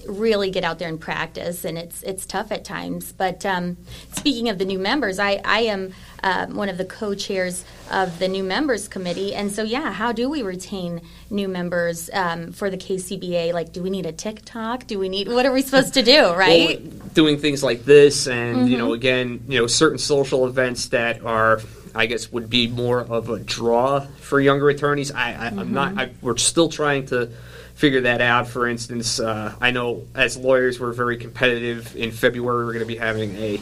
really 0.08 0.52
get 0.52 0.64
out 0.64 0.80
there 0.80 0.90
and 0.90 1.00
practice, 1.00 1.66
and 1.66 1.78
it's 1.78 2.04
it's 2.04 2.26
tough 2.26 2.52
at 2.52 2.64
times. 2.64 3.12
But 3.12 3.46
um, 3.46 3.78
speaking 4.14 4.50
of 4.50 4.58
the 4.58 4.66
new 4.66 4.80
members, 4.80 5.20
I 5.20 5.42
I 5.44 5.62
am 5.62 5.94
uh, 6.24 6.48
one 6.48 6.70
of 6.70 6.78
the 6.78 6.86
co-chairs 6.86 7.66
of 7.92 8.20
the 8.20 8.28
new 8.28 8.44
members 8.44 8.88
committee, 8.88 9.34
and 9.36 9.52
so 9.52 9.64
yeah, 9.64 9.92
how 9.92 10.12
do 10.12 10.30
we 10.30 10.42
retain 10.44 11.02
new 11.30 11.48
members 11.48 12.10
um, 12.14 12.52
for 12.52 12.70
the 12.70 12.78
KCBA? 12.78 13.54
Like, 13.54 13.74
do 13.74 13.84
we 13.84 13.90
need 13.90 14.06
a 14.06 14.12
TikTok? 14.12 14.88
Do 14.88 15.00
we 15.00 15.10
need 15.10 15.28
what 15.28 15.46
are 15.46 15.54
we 15.54 15.62
supposed 15.62 15.94
to 15.96 16.04
do? 16.04 16.34
Right? 16.34 16.82
Well, 16.82 16.92
doing 17.14 17.38
things 17.38 17.64
like 17.64 17.86
this, 17.86 18.28
and 18.28 18.58
mm-hmm. 18.58 18.68
you 18.68 18.78
know, 18.78 18.94
again, 18.94 19.44
you 19.48 19.60
know, 19.60 19.68
certain 19.68 19.98
social 20.00 20.48
events 20.48 20.90
that 20.90 21.24
are. 21.24 21.62
I 21.96 22.08
guess 22.08 22.32
would 22.32 22.50
be 22.50 22.68
more 22.68 23.02
of 23.02 23.30
a 23.30 23.38
draw 23.38 24.00
for 24.00 24.42
younger 24.42 24.68
attorneys. 24.68 25.12
I, 25.12 25.34
I, 25.34 25.48
am 25.50 25.58
mm-hmm. 25.58 25.74
not. 25.76 25.96
I, 25.96 26.10
we're 26.24 26.38
still 26.38 26.68
trying 26.68 27.06
to 27.10 27.30
figure 27.76 28.02
that 28.02 28.22
out. 28.22 28.48
For 28.48 28.68
instance, 28.68 29.20
uh, 29.20 29.56
I 29.60 29.72
know 29.72 30.06
as 30.16 30.38
lawyers 30.38 30.80
we're 30.80 30.94
very 30.94 31.18
competitive. 31.18 31.96
In 31.96 32.12
February, 32.12 32.66
we're 32.66 32.74
going 32.74 32.86
to 32.86 32.86
be 32.86 32.98
having 32.98 33.36
a 33.36 33.62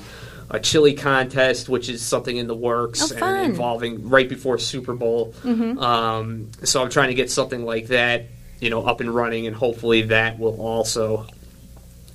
a 0.54 0.60
chili 0.60 0.94
contest, 0.94 1.70
which 1.70 1.88
is 1.88 2.02
something 2.02 2.36
in 2.36 2.46
the 2.46 2.56
works 2.56 3.14
oh, 3.14 3.26
and 3.26 3.52
involving 3.52 4.10
right 4.10 4.28
before 4.28 4.58
Super 4.58 4.94
Bowl. 4.94 5.34
Mm-hmm. 5.44 5.80
Um, 5.80 6.52
so 6.64 6.84
I'm 6.84 6.90
trying 6.90 7.08
to 7.08 7.14
get 7.14 7.32
something 7.32 7.64
like 7.64 7.88
that, 7.88 8.26
you 8.60 8.70
know, 8.70 8.84
up 8.84 9.00
and 9.00 9.16
running, 9.16 9.48
and 9.48 9.56
hopefully 9.56 10.02
that 10.04 10.38
will 10.40 10.60
also, 10.60 11.26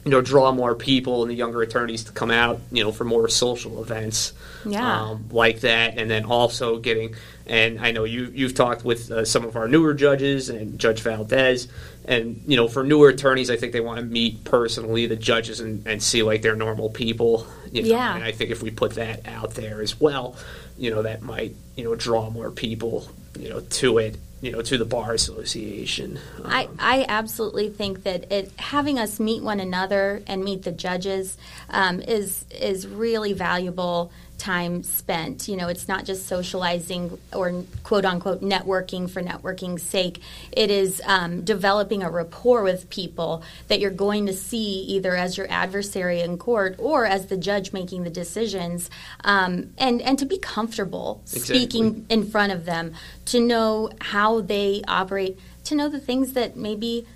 you 0.07 0.13
know, 0.13 0.23
draw 0.23 0.53
more 0.53 0.75
people 0.75 1.23
and 1.23 1.31
the 1.31 1.35
younger 1.35 1.61
attorneys 1.63 2.05
to 2.05 2.13
come 2.13 2.31
out, 2.31 2.61
you 2.73 2.83
know, 2.83 2.93
for 2.93 3.05
more 3.05 3.29
social 3.29 3.83
events, 3.83 4.33
yeah, 4.65 5.03
um, 5.03 5.29
like 5.31 5.61
that, 5.61 5.99
and 5.99 6.11
then 6.11 6.25
also 6.25 6.79
getting 6.79 7.15
and 7.47 7.79
I 7.81 7.93
know 7.93 8.05
you 8.05 8.33
you've 8.35 8.55
talked 8.55 8.85
with 8.85 9.11
uh, 9.11 9.25
some 9.25 9.45
of 9.45 9.57
our 9.57 9.69
newer 9.69 9.95
judges 9.95 10.49
and 10.49 10.79
Judge 10.79 11.01
Valdez, 11.01 11.69
and 12.05 12.43
you 12.47 12.57
know 12.57 12.67
for 12.67 12.83
newer 12.83 13.11
attorneys, 13.11 13.51
I 13.51 13.57
think 13.57 13.73
they 13.73 13.81
want 13.81 14.01
to 14.01 14.05
meet 14.05 14.43
personally 14.45 15.07
the 15.07 15.17
judges 15.17 15.61
and, 15.61 15.87
and 15.87 16.03
see 16.03 16.23
like 16.23 16.43
they're 16.43 16.57
normal 16.57 16.91
people. 16.91 17.47
You 17.71 17.83
know? 17.83 17.89
Yeah. 17.89 18.15
And 18.15 18.25
I 18.25 18.33
think 18.33 18.51
if 18.51 18.63
we 18.63 18.71
put 18.71 18.95
that 18.95 19.27
out 19.29 19.55
there 19.55 19.81
as 19.81 20.01
well, 20.01 20.37
you 20.77 20.91
know 20.91 21.03
that 21.03 21.23
might 21.23 21.55
you 21.77 21.85
know 21.85 21.95
draw 21.95 22.31
more 22.31 22.51
people 22.51 23.09
you 23.39 23.49
know 23.49 23.61
to 23.61 23.99
it 23.99 24.17
you 24.41 24.53
know 24.53 24.63
to 24.63 24.79
the 24.79 24.85
bar 24.85 25.13
association. 25.13 26.19
Um, 26.39 26.47
I, 26.47 26.69
I 26.79 27.07
absolutely 27.09 27.71
think 27.71 28.03
that 28.05 28.31
it 28.31 28.53
having 28.59 28.99
us 28.99 29.19
meet 29.19 29.43
one 29.43 29.61
another 29.61 30.23
and 30.27 30.45
meet 30.45 30.63
the 30.63 30.73
judges 30.73 31.37
um, 31.71 32.01
is 32.01 32.45
is 32.51 32.87
really 32.87 33.33
valuable 33.33 34.13
time 34.39 34.83
spent. 34.83 35.49
You 35.49 35.57
know, 35.57 35.69
it's 35.69 35.89
not 35.89 36.05
just 36.05 36.27
socializing 36.27 37.19
or 37.33 37.65
quote 37.83 38.05
unquote 38.05 38.43
networking 38.43 39.09
for 39.09 39.23
networking's 39.23 39.83
sake. 39.83 40.21
It 40.53 40.71
is 40.71 41.03
um, 41.05 41.43
developing 41.43 42.03
a 42.03 42.11
rapport 42.11 42.63
with 42.63 42.91
people 42.91 43.43
that 43.69 43.81
you're 43.81 43.91
going 43.91 44.27
to 44.27 44.33
see 44.33 44.81
either 44.83 45.17
as 45.17 45.37
your 45.37 45.47
adversary 45.51 46.21
in 46.21 46.39
court 46.39 46.77
or 46.79 47.07
as 47.07 47.27
the 47.27 47.37
judge 47.37 47.73
making 47.73 48.05
the 48.05 48.11
decisions, 48.11 48.91
um, 49.25 49.73
and 49.79 50.03
and 50.03 50.19
to 50.19 50.27
be 50.27 50.39
comfortable 50.39 51.21
exactly. 51.25 51.59
speaking 51.59 52.07
in 52.09 52.25
front 52.27 52.53
of 52.53 52.65
them, 52.65 52.95
to 53.27 53.41
know 53.41 53.91
how 54.01 54.41
they 54.41 54.83
operate, 54.87 55.39
to 55.65 55.75
know 55.75 55.89
the 55.89 56.01
things 56.01 56.33
that 56.35 56.57
maybe 56.57 57.07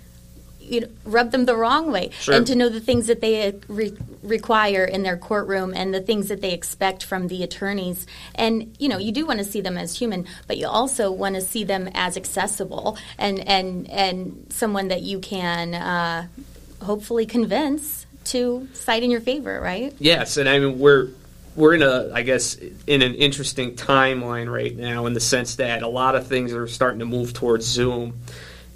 you 0.61 0.81
know, 0.81 0.87
rub 1.03 1.31
them 1.31 1.45
the 1.45 1.55
wrong 1.55 1.91
way 1.91 2.09
sure. 2.19 2.35
and 2.35 2.47
to 2.47 2.55
know 2.55 2.69
the 2.69 2.79
things 2.79 3.07
that 3.07 3.21
they 3.21 3.47
uh, 3.47 3.51
re- 3.67 3.97
require 4.23 4.85
in 4.85 5.03
their 5.03 5.17
courtroom 5.17 5.73
and 5.75 5.93
the 5.93 6.01
things 6.01 6.27
that 6.29 6.41
they 6.41 6.53
expect 6.53 7.03
from 7.03 7.27
the 7.27 7.43
attorneys. 7.43 8.05
And 8.35 8.75
you 8.79 8.87
know 8.89 8.97
you 8.97 9.11
do 9.11 9.25
want 9.25 9.39
to 9.39 9.45
see 9.45 9.61
them 9.61 9.77
as 9.77 9.97
human 9.97 10.25
but 10.47 10.57
you 10.57 10.67
also 10.67 11.11
want 11.11 11.35
to 11.35 11.41
see 11.41 11.63
them 11.63 11.89
as 11.93 12.17
accessible 12.17 12.97
and 13.17 13.39
and 13.47 13.89
and 13.89 14.47
someone 14.49 14.89
that 14.89 15.01
you 15.01 15.19
can 15.19 15.73
uh, 15.73 16.27
hopefully 16.81 17.25
convince 17.25 18.05
to 18.25 18.67
cite 18.73 19.03
in 19.03 19.11
your 19.11 19.21
favor 19.21 19.59
right? 19.59 19.93
Yes 19.99 20.37
and 20.37 20.47
i 20.47 20.59
mean 20.59 20.79
we're 20.79 21.09
we're 21.55 21.73
in 21.73 21.81
a 21.81 22.11
i 22.13 22.21
guess 22.21 22.55
in 22.87 23.01
an 23.01 23.15
interesting 23.15 23.75
timeline 23.75 24.51
right 24.51 24.75
now 24.75 25.05
in 25.05 25.13
the 25.13 25.19
sense 25.19 25.55
that 25.55 25.83
a 25.83 25.87
lot 25.87 26.15
of 26.15 26.27
things 26.27 26.53
are 26.53 26.67
starting 26.67 26.99
to 26.99 27.05
move 27.05 27.33
towards 27.33 27.65
zoom 27.65 28.19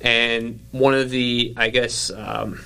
and 0.02 0.60
one 0.72 0.94
of 0.94 1.10
the, 1.10 1.54
I 1.58 1.70
guess, 1.70 2.12
um, 2.12 2.62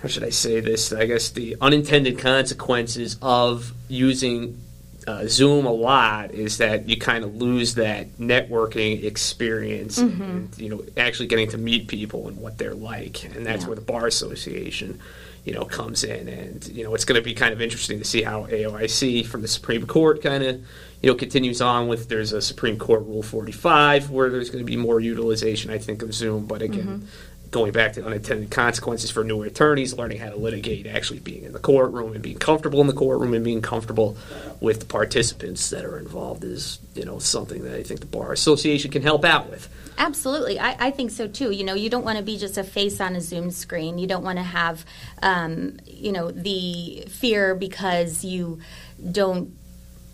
how 0.00 0.08
should 0.08 0.24
I 0.24 0.30
say 0.30 0.60
this? 0.60 0.92
I 0.92 1.06
guess 1.06 1.30
the 1.30 1.56
unintended 1.60 2.18
consequences 2.18 3.16
of 3.20 3.72
using 3.88 4.60
uh, 5.06 5.26
Zoom 5.26 5.66
a 5.66 5.72
lot 5.72 6.32
is 6.32 6.58
that 6.58 6.88
you 6.88 6.96
kind 6.96 7.24
of 7.24 7.34
lose 7.36 7.74
that 7.74 8.18
networking 8.18 9.02
experience, 9.04 9.98
mm-hmm. 9.98 10.22
and, 10.22 10.58
you 10.58 10.68
know, 10.68 10.84
actually 10.96 11.26
getting 11.26 11.48
to 11.50 11.58
meet 11.58 11.88
people 11.88 12.28
and 12.28 12.36
what 12.36 12.58
they're 12.58 12.74
like, 12.74 13.24
and 13.24 13.44
that's 13.44 13.62
yeah. 13.62 13.68
where 13.68 13.76
the 13.76 13.82
bar 13.82 14.06
association, 14.06 15.00
you 15.44 15.52
know, 15.52 15.64
comes 15.64 16.04
in, 16.04 16.28
and 16.28 16.66
you 16.68 16.84
know, 16.84 16.94
it's 16.94 17.04
going 17.04 17.20
to 17.20 17.24
be 17.24 17.34
kind 17.34 17.52
of 17.52 17.60
interesting 17.60 17.98
to 17.98 18.04
see 18.04 18.22
how 18.22 18.46
AOIC 18.46 19.26
from 19.26 19.42
the 19.42 19.48
Supreme 19.48 19.86
Court 19.86 20.22
kind 20.22 20.44
of 20.44 20.62
you 21.02 21.10
know, 21.10 21.14
continues 21.14 21.62
on 21.62 21.88
with 21.88 22.08
there's 22.08 22.32
a 22.32 22.42
Supreme 22.42 22.78
Court 22.78 23.02
Rule 23.06 23.22
45 23.22 24.10
where 24.10 24.28
there's 24.28 24.50
going 24.50 24.64
to 24.64 24.70
be 24.70 24.76
more 24.76 25.00
utilization, 25.00 25.70
I 25.70 25.78
think, 25.78 26.02
of 26.02 26.12
Zoom. 26.12 26.44
But 26.44 26.60
again, 26.60 26.86
mm-hmm. 26.86 27.06
Going 27.50 27.72
back 27.72 27.94
to 27.94 28.04
unintended 28.04 28.50
consequences 28.50 29.10
for 29.10 29.24
newer 29.24 29.46
attorneys, 29.46 29.94
learning 29.94 30.18
how 30.18 30.30
to 30.30 30.36
litigate, 30.36 30.86
actually 30.86 31.18
being 31.18 31.44
in 31.44 31.52
the 31.52 31.58
courtroom 31.58 32.12
and 32.12 32.22
being 32.22 32.38
comfortable 32.38 32.80
in 32.80 32.86
the 32.86 32.92
courtroom 32.92 33.34
and 33.34 33.44
being 33.44 33.60
comfortable 33.60 34.16
with 34.60 34.80
the 34.80 34.86
participants 34.86 35.70
that 35.70 35.84
are 35.84 35.98
involved 35.98 36.44
is, 36.44 36.78
you 36.94 37.04
know, 37.04 37.18
something 37.18 37.64
that 37.64 37.74
I 37.74 37.82
think 37.82 38.00
the 38.00 38.06
Bar 38.06 38.32
Association 38.32 38.90
can 38.90 39.02
help 39.02 39.24
out 39.24 39.50
with. 39.50 39.68
Absolutely. 39.98 40.58
I, 40.58 40.86
I, 40.86 40.90
think 40.92 41.10
so 41.10 41.28
too. 41.28 41.50
You 41.50 41.64
know, 41.64 41.74
you 41.74 41.90
don't 41.90 42.04
want 42.04 42.16
to 42.16 42.24
be 42.24 42.38
just 42.38 42.56
a 42.56 42.64
face 42.64 43.00
on 43.02 43.16
a 43.16 43.20
Zoom 43.20 43.50
screen. 43.50 43.98
You 43.98 44.06
don't 44.06 44.24
want 44.24 44.38
to 44.38 44.42
have, 44.42 44.86
um, 45.22 45.76
you 45.86 46.12
know, 46.12 46.30
the 46.30 47.04
fear 47.08 47.54
because 47.54 48.24
you 48.24 48.60
don't 49.12 49.52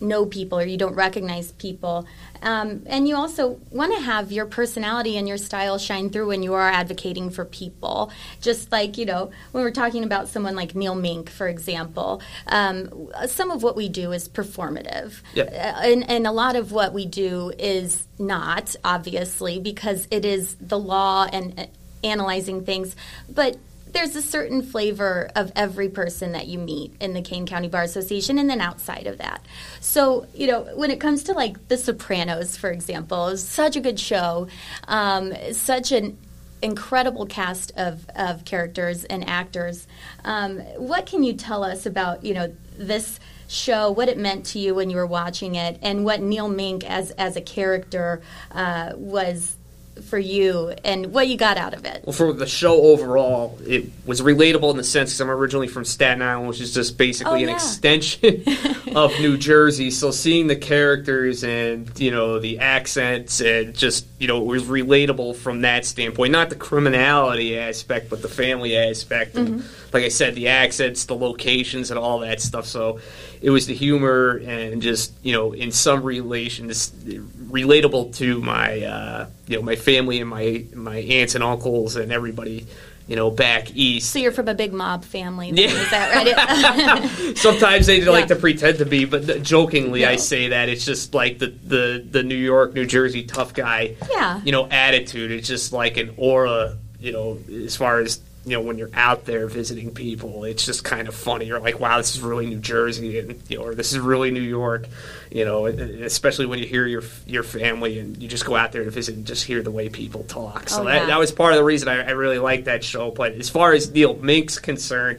know 0.00 0.26
people 0.26 0.58
or 0.58 0.64
you 0.64 0.76
don't 0.76 0.94
recognize 0.94 1.52
people. 1.52 2.06
Um, 2.42 2.82
and 2.86 3.08
you 3.08 3.16
also 3.16 3.60
want 3.70 3.94
to 3.94 4.00
have 4.00 4.30
your 4.30 4.46
personality 4.46 5.16
and 5.16 5.26
your 5.26 5.38
style 5.38 5.78
shine 5.78 6.10
through 6.10 6.28
when 6.28 6.42
you 6.42 6.54
are 6.54 6.68
advocating 6.68 7.30
for 7.30 7.44
people. 7.44 8.10
Just 8.40 8.70
like, 8.70 8.98
you 8.98 9.06
know, 9.06 9.30
when 9.52 9.64
we're 9.64 9.70
talking 9.70 10.04
about 10.04 10.28
someone 10.28 10.54
like 10.54 10.74
Neil 10.74 10.94
Mink, 10.94 11.30
for 11.30 11.48
example, 11.48 12.20
um, 12.46 13.10
some 13.26 13.50
of 13.50 13.62
what 13.62 13.76
we 13.76 13.88
do 13.88 14.12
is 14.12 14.28
performative. 14.28 15.20
Yep. 15.34 15.48
Uh, 15.48 15.52
and, 15.52 16.10
and 16.10 16.26
a 16.26 16.32
lot 16.32 16.56
of 16.56 16.72
what 16.72 16.92
we 16.92 17.06
do 17.06 17.52
is 17.58 18.06
not, 18.18 18.76
obviously, 18.84 19.58
because 19.58 20.06
it 20.10 20.24
is 20.24 20.56
the 20.60 20.78
law 20.78 21.26
and 21.32 21.58
uh, 21.58 21.66
analyzing 22.04 22.64
things. 22.64 22.94
But 23.28 23.56
there's 23.96 24.14
a 24.14 24.20
certain 24.20 24.60
flavor 24.60 25.30
of 25.34 25.50
every 25.56 25.88
person 25.88 26.32
that 26.32 26.46
you 26.46 26.58
meet 26.58 26.94
in 27.00 27.14
the 27.14 27.22
Kane 27.22 27.46
County 27.46 27.68
Bar 27.68 27.82
Association 27.82 28.38
and 28.38 28.48
then 28.50 28.60
outside 28.60 29.06
of 29.06 29.16
that. 29.18 29.40
So, 29.80 30.26
you 30.34 30.46
know, 30.46 30.68
when 30.74 30.90
it 30.90 31.00
comes 31.00 31.22
to 31.24 31.32
like 31.32 31.68
The 31.68 31.78
Sopranos, 31.78 32.58
for 32.58 32.70
example, 32.70 33.34
such 33.38 33.74
a 33.74 33.80
good 33.80 33.98
show, 33.98 34.48
um, 34.86 35.32
such 35.52 35.92
an 35.92 36.18
incredible 36.60 37.24
cast 37.24 37.72
of, 37.78 38.06
of 38.14 38.44
characters 38.44 39.04
and 39.04 39.26
actors. 39.26 39.86
Um, 40.24 40.58
what 40.76 41.06
can 41.06 41.22
you 41.22 41.32
tell 41.32 41.64
us 41.64 41.86
about, 41.86 42.22
you 42.22 42.34
know, 42.34 42.54
this 42.76 43.18
show, 43.48 43.90
what 43.92 44.10
it 44.10 44.18
meant 44.18 44.44
to 44.46 44.58
you 44.58 44.74
when 44.74 44.90
you 44.90 44.96
were 44.96 45.06
watching 45.06 45.54
it, 45.54 45.78
and 45.80 46.04
what 46.04 46.20
Neil 46.20 46.48
Mink 46.50 46.84
as, 46.84 47.12
as 47.12 47.36
a 47.36 47.40
character 47.40 48.20
uh, 48.52 48.92
was 48.94 49.56
for 50.02 50.18
you 50.18 50.74
and 50.84 51.12
what 51.12 51.28
you 51.28 51.36
got 51.36 51.56
out 51.56 51.74
of 51.74 51.84
it? 51.84 52.04
Well, 52.04 52.12
for 52.12 52.32
the 52.32 52.46
show 52.46 52.82
overall, 52.82 53.58
it 53.66 53.90
was 54.04 54.20
relatable 54.20 54.70
in 54.70 54.76
the 54.76 54.84
sense 54.84 55.10
because 55.10 55.20
I'm 55.20 55.30
originally 55.30 55.68
from 55.68 55.84
Staten 55.84 56.22
Island, 56.22 56.48
which 56.48 56.60
is 56.60 56.74
just 56.74 56.98
basically 56.98 57.44
oh, 57.44 57.48
an 57.48 57.54
extension 57.54 58.44
of 58.94 59.12
New 59.20 59.36
Jersey. 59.36 59.90
So 59.90 60.10
seeing 60.10 60.46
the 60.46 60.56
characters 60.56 61.44
and 61.44 61.90
you 61.98 62.10
know 62.10 62.38
the 62.38 62.58
accents 62.58 63.40
and 63.40 63.74
just 63.74 64.06
you 64.18 64.28
know 64.28 64.38
it 64.42 64.46
was 64.46 64.64
relatable 64.64 65.36
from 65.36 65.62
that 65.62 65.84
standpoint, 65.84 66.32
not 66.32 66.50
the 66.50 66.56
criminality 66.56 67.58
aspect, 67.58 68.10
but 68.10 68.22
the 68.22 68.28
family 68.28 68.76
aspect. 68.76 69.34
Mm-hmm. 69.34 69.54
And 69.54 69.64
like 69.96 70.04
I 70.04 70.08
said, 70.10 70.34
the 70.34 70.48
accents, 70.48 71.06
the 71.06 71.16
locations, 71.16 71.90
and 71.90 71.98
all 71.98 72.18
that 72.20 72.40
stuff. 72.42 72.66
So 72.66 73.00
it 73.40 73.48
was 73.50 73.66
the 73.66 73.74
humor 73.74 74.36
and 74.44 74.82
just 74.82 75.12
you 75.22 75.32
know 75.32 75.52
in 75.52 75.72
some 75.72 76.02
relations 76.02 76.90
relatable 76.90 78.14
to 78.16 78.40
my 78.40 78.82
uh, 78.82 79.26
you 79.46 79.56
know 79.56 79.62
my 79.62 79.76
family 79.76 80.20
and 80.20 80.28
my 80.28 80.64
my 80.74 80.98
aunts 80.98 81.34
and 81.34 81.42
uncles 81.42 81.96
and 81.96 82.12
everybody 82.12 82.66
you 83.08 83.16
know 83.16 83.30
back 83.30 83.74
east. 83.74 84.10
So 84.10 84.18
you're 84.18 84.32
from 84.32 84.48
a 84.48 84.54
big 84.54 84.72
mob 84.74 85.04
family, 85.04 85.50
yeah. 85.54 85.66
is 85.68 85.90
that 85.90 86.14
right? 86.14 87.36
Sometimes 87.38 87.86
they 87.86 88.04
like 88.04 88.28
Yeah. 88.28 88.34
to 88.34 88.36
pretend 88.36 88.78
to 88.78 88.84
be, 88.84 89.04
but 89.06 89.42
jokingly 89.42 90.04
I 90.04 90.16
say 90.16 90.48
that 90.48 90.68
it's 90.68 90.84
just 90.84 91.14
like 91.14 91.38
the, 91.38 91.46
the 91.64 92.04
the 92.10 92.22
New 92.22 92.34
York, 92.36 92.74
New 92.74 92.84
Jersey 92.84 93.22
tough 93.22 93.54
guy, 93.54 93.96
Yeah. 94.10 94.40
you 94.44 94.52
know, 94.52 94.66
attitude. 94.68 95.30
It's 95.30 95.48
just 95.48 95.72
like 95.72 95.96
an 95.96 96.14
aura, 96.16 96.76
you 97.00 97.12
know, 97.12 97.38
as 97.64 97.76
far 97.76 98.00
as 98.00 98.20
you 98.46 98.52
know 98.52 98.60
when 98.60 98.78
you're 98.78 98.90
out 98.94 99.24
there 99.24 99.48
visiting 99.48 99.92
people, 99.92 100.44
it's 100.44 100.64
just 100.64 100.84
kind 100.84 101.08
of 101.08 101.14
funny. 101.16 101.46
You're 101.46 101.58
like, 101.58 101.80
wow, 101.80 101.96
this 101.98 102.14
is 102.14 102.20
really 102.22 102.46
New 102.46 102.60
Jersey, 102.60 103.18
and 103.18 103.42
you 103.48 103.58
know, 103.58 103.64
or 103.64 103.74
this 103.74 103.92
is 103.92 103.98
really 103.98 104.30
New 104.30 104.40
York, 104.40 104.86
you 105.32 105.44
know. 105.44 105.66
Especially 105.66 106.46
when 106.46 106.60
you 106.60 106.66
hear 106.66 106.86
your 106.86 107.02
your 107.26 107.42
family 107.42 107.98
and 107.98 108.16
you 108.22 108.28
just 108.28 108.44
go 108.46 108.54
out 108.54 108.70
there 108.70 108.84
to 108.84 108.90
visit 108.90 109.16
and 109.16 109.26
just 109.26 109.44
hear 109.44 109.62
the 109.62 109.72
way 109.72 109.88
people 109.88 110.22
talk. 110.22 110.68
So 110.68 110.82
Oh, 110.82 110.84
that 110.84 111.00
yeah. 111.02 111.06
that 111.06 111.18
was 111.18 111.32
part 111.32 111.52
of 111.54 111.58
the 111.58 111.64
reason 111.64 111.88
I, 111.88 112.06
I 112.06 112.10
really 112.12 112.38
liked 112.38 112.66
that 112.66 112.84
show. 112.84 113.10
But 113.10 113.32
as 113.32 113.48
far 113.50 113.72
as 113.72 113.90
Neil 113.90 114.14
Mink's 114.14 114.60
concerned, 114.60 115.18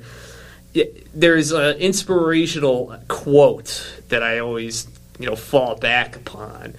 yeah, 0.74 0.86
there's 1.14 1.52
an 1.52 1.76
inspirational 1.78 2.98
quote 3.10 4.02
that 4.10 4.24
I 4.24 4.40
always 4.40 4.88
you 5.20 5.26
know 5.26 5.36
fall 5.36 5.76
back 5.76 6.16
upon. 6.16 6.76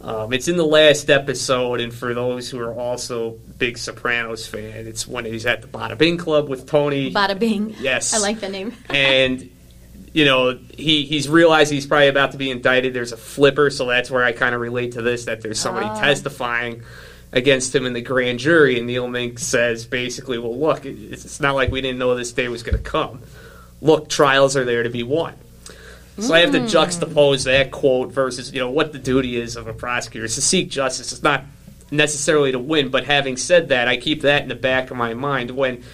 Um, 0.00 0.32
it's 0.32 0.46
in 0.46 0.56
the 0.56 0.64
last 0.64 1.10
episode, 1.10 1.80
and 1.80 1.92
for 1.92 2.14
those 2.14 2.48
who 2.48 2.60
are 2.60 2.72
also 2.72 3.30
big 3.58 3.76
Sopranos 3.76 4.46
fan, 4.46 4.86
it's 4.86 5.08
when 5.08 5.24
he's 5.24 5.44
at 5.44 5.60
the 5.60 5.66
Bada 5.68 5.98
Bing 5.98 6.16
Club 6.16 6.48
with 6.48 6.66
Tony. 6.68 7.12
Bada 7.12 7.36
bing. 7.38 7.74
Yes. 7.80 8.14
I 8.14 8.18
like 8.18 8.38
the 8.40 8.48
name. 8.48 8.74
and 8.88 9.50
you 10.14 10.24
know 10.24 10.56
he 10.76 11.04
he's 11.04 11.28
realized 11.28 11.70
he's 11.72 11.86
probably 11.86 12.08
about 12.08 12.30
to 12.32 12.38
be 12.38 12.50
indicted. 12.50 12.94
There's 12.94 13.12
a 13.12 13.16
flipper, 13.16 13.70
so 13.70 13.86
that's 13.86 14.08
where 14.10 14.22
I 14.22 14.30
kind 14.32 14.54
of 14.54 14.60
relate 14.60 14.92
to 14.92 15.02
this. 15.02 15.24
That 15.24 15.40
there's 15.40 15.58
somebody 15.58 15.86
Oh. 15.90 16.00
testifying 16.00 16.82
against 17.32 17.74
him 17.74 17.84
in 17.84 17.92
the 17.92 18.00
grand 18.00 18.38
jury, 18.38 18.78
and 18.78 18.86
Neil 18.86 19.08
Mink 19.08 19.40
says 19.40 19.84
basically, 19.84 20.38
"Well, 20.38 20.56
look, 20.58 20.86
it's 20.86 21.24
it's 21.24 21.40
not 21.40 21.56
like 21.56 21.72
we 21.72 21.80
didn't 21.80 21.98
know 21.98 22.14
this 22.14 22.32
day 22.32 22.46
was 22.48 22.62
going 22.62 22.76
to 22.78 22.82
come. 22.82 23.20
Look, 23.82 24.08
trials 24.08 24.56
are 24.56 24.64
there 24.64 24.84
to 24.84 24.90
be 24.90 25.02
won." 25.02 25.34
So 26.20 26.34
I 26.34 26.40
have 26.40 26.52
to 26.52 26.60
hmm. 26.60 26.66
juxtapose 26.66 27.44
that 27.44 27.70
quote 27.70 28.12
versus 28.12 28.52
you 28.52 28.60
know 28.60 28.70
what 28.70 28.92
the 28.92 28.98
duty 28.98 29.40
is 29.40 29.56
of 29.56 29.66
a 29.66 29.72
prosecutor 29.72 30.26
is 30.26 30.34
to 30.34 30.42
seek 30.42 30.68
justice. 30.70 31.12
It's 31.12 31.22
not 31.22 31.44
necessarily 31.90 32.52
to 32.52 32.58
win, 32.58 32.88
but 32.88 33.04
having 33.04 33.36
said 33.36 33.68
that, 33.68 33.88
I 33.88 33.96
keep 33.96 34.22
that 34.22 34.42
in 34.42 34.48
the 34.48 34.54
back 34.54 34.90
of 34.90 34.96
my 34.96 35.14
mind 35.14 35.50
when 35.50 35.84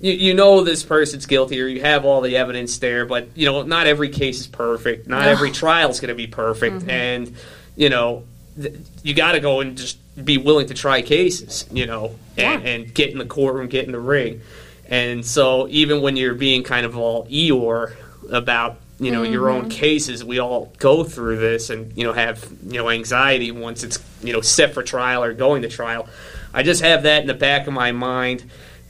you, 0.00 0.12
you 0.12 0.34
know 0.34 0.62
this 0.62 0.82
person's 0.82 1.26
guilty 1.26 1.60
or 1.60 1.66
you 1.66 1.80
have 1.82 2.04
all 2.04 2.20
the 2.20 2.36
evidence 2.36 2.78
there, 2.78 3.06
but 3.06 3.28
you 3.34 3.46
know 3.46 3.62
not 3.62 3.86
every 3.86 4.08
case 4.08 4.40
is 4.40 4.46
perfect. 4.46 5.08
Not 5.08 5.24
No. 5.24 5.30
every 5.30 5.50
trial 5.50 5.90
is 5.90 6.00
going 6.00 6.08
to 6.10 6.14
be 6.14 6.26
perfect, 6.26 6.76
mm-hmm. 6.76 6.90
and 6.90 7.34
you 7.76 7.88
know 7.88 8.24
th- 8.60 8.74
you 9.02 9.14
got 9.14 9.32
to 9.32 9.40
go 9.40 9.60
and 9.60 9.76
just 9.76 9.98
be 10.22 10.38
willing 10.38 10.66
to 10.68 10.74
try 10.74 11.02
cases. 11.02 11.66
You 11.72 11.86
know, 11.86 12.16
and, 12.36 12.62
Yeah. 12.62 12.70
and 12.70 12.94
get 12.94 13.10
in 13.10 13.18
the 13.18 13.26
courtroom, 13.26 13.68
get 13.68 13.86
in 13.86 13.92
the 13.92 14.00
ring. 14.00 14.42
And 14.88 15.26
so 15.26 15.66
even 15.68 16.00
when 16.00 16.16
you're 16.16 16.34
being 16.34 16.62
kind 16.62 16.86
of 16.86 16.96
all 16.96 17.26
Eeyore 17.26 17.94
about 18.30 18.78
you 18.98 19.10
know 19.12 19.22
your 19.22 19.50
own 19.50 19.68
cases, 19.68 20.24
we 20.24 20.38
all 20.38 20.72
go 20.78 21.04
through 21.04 21.36
this 21.38 21.68
and 21.70 21.96
you 21.96 22.04
know 22.04 22.12
have 22.12 22.46
you 22.66 22.78
know 22.78 22.88
anxiety 22.90 23.50
once 23.50 23.84
it's 23.84 23.98
you 24.22 24.32
know 24.32 24.40
set 24.40 24.72
for 24.74 24.82
trial 24.82 25.22
or 25.22 25.32
going 25.34 25.62
to 25.62 25.68
trial. 25.68 26.08
I 26.54 26.62
just 26.62 26.82
have 26.82 27.02
that 27.02 27.20
in 27.22 27.26
the 27.26 27.34
back 27.34 27.66
of 27.66 27.74
my 27.74 27.92
mind. 27.92 28.44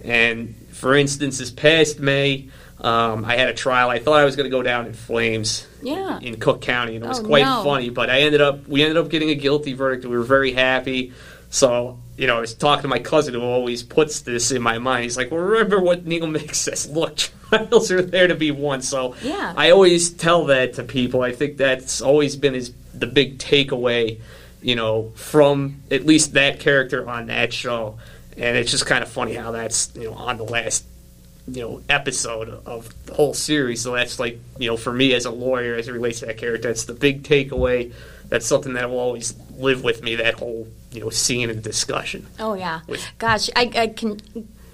And 0.04 0.54
for 0.70 0.94
instance, 0.94 1.38
this 1.38 1.50
past 1.50 1.98
May, 1.98 2.48
um, 2.80 3.24
I 3.24 3.36
had 3.36 3.48
a 3.48 3.54
trial. 3.54 3.88
I 3.90 3.98
thought 3.98 4.20
I 4.20 4.24
was 4.24 4.36
going 4.36 4.44
to 4.48 4.50
go 4.56 4.62
down 4.62 4.86
in 4.86 4.92
flames 4.92 5.66
Yeah. 5.82 6.20
in 6.20 6.38
Cook 6.38 6.60
County, 6.60 6.94
and 6.94 7.04
it 7.04 7.08
was 7.08 7.20
Oh, 7.20 7.24
quite 7.24 7.44
no. 7.44 7.64
funny. 7.64 7.88
But 7.90 8.08
I 8.10 8.20
ended 8.20 8.40
up 8.40 8.68
we 8.68 8.82
ended 8.82 8.96
up 8.98 9.08
getting 9.08 9.30
a 9.30 9.34
guilty 9.34 9.72
verdict. 9.72 10.04
We 10.04 10.16
were 10.16 10.22
very 10.22 10.52
happy. 10.52 11.12
So 11.50 11.98
you 12.16 12.26
know, 12.26 12.38
I 12.38 12.40
was 12.40 12.54
talking 12.54 12.82
to 12.82 12.88
my 12.88 12.98
cousin 12.98 13.34
who 13.34 13.42
always 13.42 13.82
puts 13.82 14.20
this 14.20 14.50
in 14.50 14.62
my 14.62 14.78
mind. 14.78 15.04
He's 15.04 15.16
like, 15.16 15.30
"Well, 15.30 15.40
remember 15.40 15.80
what 15.80 16.06
Neil 16.06 16.26
Mink 16.26 16.54
says? 16.54 16.88
Look, 16.90 17.16
trials 17.16 17.90
are 17.90 18.02
there 18.02 18.26
to 18.28 18.34
be 18.34 18.50
won." 18.50 18.82
So 18.82 19.14
Yeah. 19.22 19.52
I 19.56 19.70
always 19.70 20.10
tell 20.10 20.46
that 20.46 20.74
to 20.74 20.82
people. 20.82 21.22
I 21.22 21.32
think 21.32 21.56
that's 21.56 22.00
always 22.00 22.36
been 22.36 22.54
his 22.54 22.72
the 22.94 23.06
big 23.06 23.38
takeaway, 23.38 24.20
you 24.62 24.74
know, 24.74 25.12
from 25.14 25.82
at 25.90 26.06
least 26.06 26.32
that 26.32 26.60
character 26.60 27.08
on 27.08 27.26
that 27.26 27.52
show. 27.52 27.98
And 28.38 28.56
it's 28.56 28.70
just 28.70 28.86
kind 28.86 29.02
of 29.02 29.08
funny 29.10 29.34
how 29.34 29.50
that's 29.50 29.90
you 29.94 30.04
know 30.04 30.14
on 30.14 30.36
the 30.38 30.44
last 30.44 30.84
you 31.48 31.62
know 31.62 31.82
episode 31.88 32.48
of 32.66 32.92
the 33.06 33.14
whole 33.14 33.34
series. 33.34 33.82
So 33.82 33.94
that's 33.94 34.18
like 34.18 34.38
you 34.58 34.70
know 34.70 34.76
for 34.76 34.92
me 34.92 35.12
as 35.14 35.26
a 35.26 35.30
lawyer, 35.30 35.74
as 35.74 35.88
it 35.88 35.92
relates 35.92 36.20
to 36.20 36.26
that 36.26 36.38
character, 36.38 36.68
that's 36.68 36.84
the 36.84 36.94
big 36.94 37.22
takeaway. 37.22 37.92
That's 38.28 38.46
something 38.46 38.72
that 38.74 38.90
will 38.90 38.98
always 38.98 39.34
live 39.56 39.84
with 39.84 40.02
me. 40.02 40.16
That 40.16 40.34
whole 40.34 40.68
you 40.92 41.00
know 41.00 41.10
scene 41.10 41.50
and 41.50 41.62
discussion. 41.62 42.26
Oh 42.38 42.54
yeah, 42.54 42.80
With- 42.86 43.04
gosh, 43.18 43.48
I, 43.56 43.70
I 43.74 43.86
can 43.88 44.20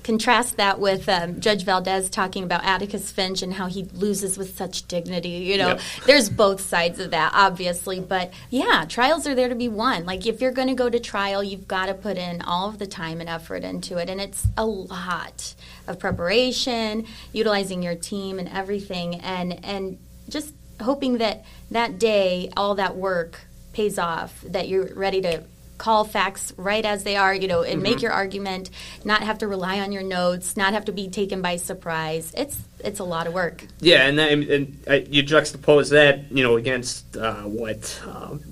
contrast 0.02 0.56
that 0.56 0.80
with 0.80 1.08
um, 1.08 1.38
Judge 1.40 1.64
Valdez 1.64 2.10
talking 2.10 2.42
about 2.42 2.64
Atticus 2.64 3.12
Finch 3.12 3.40
and 3.40 3.52
how 3.52 3.66
he 3.66 3.84
loses 3.84 4.36
with 4.36 4.56
such 4.56 4.88
dignity. 4.88 5.28
You 5.28 5.58
know, 5.58 5.68
Yep. 5.68 5.80
there's 6.06 6.28
both 6.28 6.60
sides 6.60 6.98
of 6.98 7.12
that, 7.12 7.30
obviously, 7.36 8.00
but 8.00 8.32
yeah, 8.50 8.84
trials 8.88 9.28
are 9.28 9.34
there 9.36 9.48
to 9.48 9.54
be 9.54 9.68
won. 9.68 10.04
Like 10.04 10.26
if 10.26 10.40
you're 10.40 10.50
going 10.50 10.66
to 10.66 10.74
go 10.74 10.90
to 10.90 10.98
trial, 10.98 11.44
you've 11.44 11.68
got 11.68 11.86
to 11.86 11.94
put 11.94 12.16
in 12.18 12.42
all 12.42 12.68
of 12.68 12.80
the 12.80 12.86
time 12.88 13.20
and 13.20 13.28
effort 13.28 13.62
into 13.62 13.98
it, 13.98 14.10
and 14.10 14.20
it's 14.20 14.44
a 14.56 14.66
lot 14.66 15.54
of 15.86 16.00
preparation, 16.00 17.06
utilizing 17.32 17.80
your 17.82 17.94
team 17.94 18.38
and 18.40 18.48
everything, 18.48 19.16
and 19.20 19.64
and 19.64 19.98
just 20.28 20.52
hoping 20.80 21.18
that 21.18 21.44
that 21.70 21.98
day 21.98 22.50
all 22.56 22.76
that 22.76 22.96
work 22.96 23.40
pays 23.72 23.98
off, 23.98 24.40
that 24.42 24.68
you're 24.68 24.94
ready 24.94 25.20
to 25.22 25.42
call 25.78 26.04
facts 26.04 26.52
right 26.56 26.84
as 26.84 27.02
they 27.02 27.16
are, 27.16 27.34
you 27.34 27.48
know, 27.48 27.62
and 27.62 27.82
make 27.82 28.02
your 28.02 28.12
argument, 28.12 28.70
not 29.04 29.22
have 29.22 29.38
to 29.38 29.48
rely 29.48 29.80
on 29.80 29.90
your 29.90 30.02
notes, 30.02 30.56
not 30.56 30.74
have 30.74 30.84
to 30.84 30.92
be 30.92 31.08
taken 31.08 31.42
by 31.42 31.56
surprise. 31.56 32.32
It's 32.36 32.56
it's 32.84 33.00
a 33.00 33.04
lot 33.04 33.26
of 33.26 33.32
work. 33.32 33.66
Yeah, 33.80 34.06
and 34.06 34.16
then, 34.16 34.42
and 34.44 34.84
uh, 34.88 34.94
you 35.10 35.24
juxtapose 35.24 35.90
that, 35.90 36.30
you 36.30 36.44
know, 36.44 36.56
against 36.56 37.16
uh, 37.16 37.42
what 37.42 38.00
um, 38.06 38.42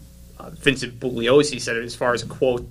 uh, 0.40 0.50
Vincent 0.50 0.98
Bugliosi 0.98 1.60
said 1.60 1.76
as 1.76 1.94
far 1.94 2.14
as 2.14 2.24
a 2.24 2.26
quote, 2.26 2.66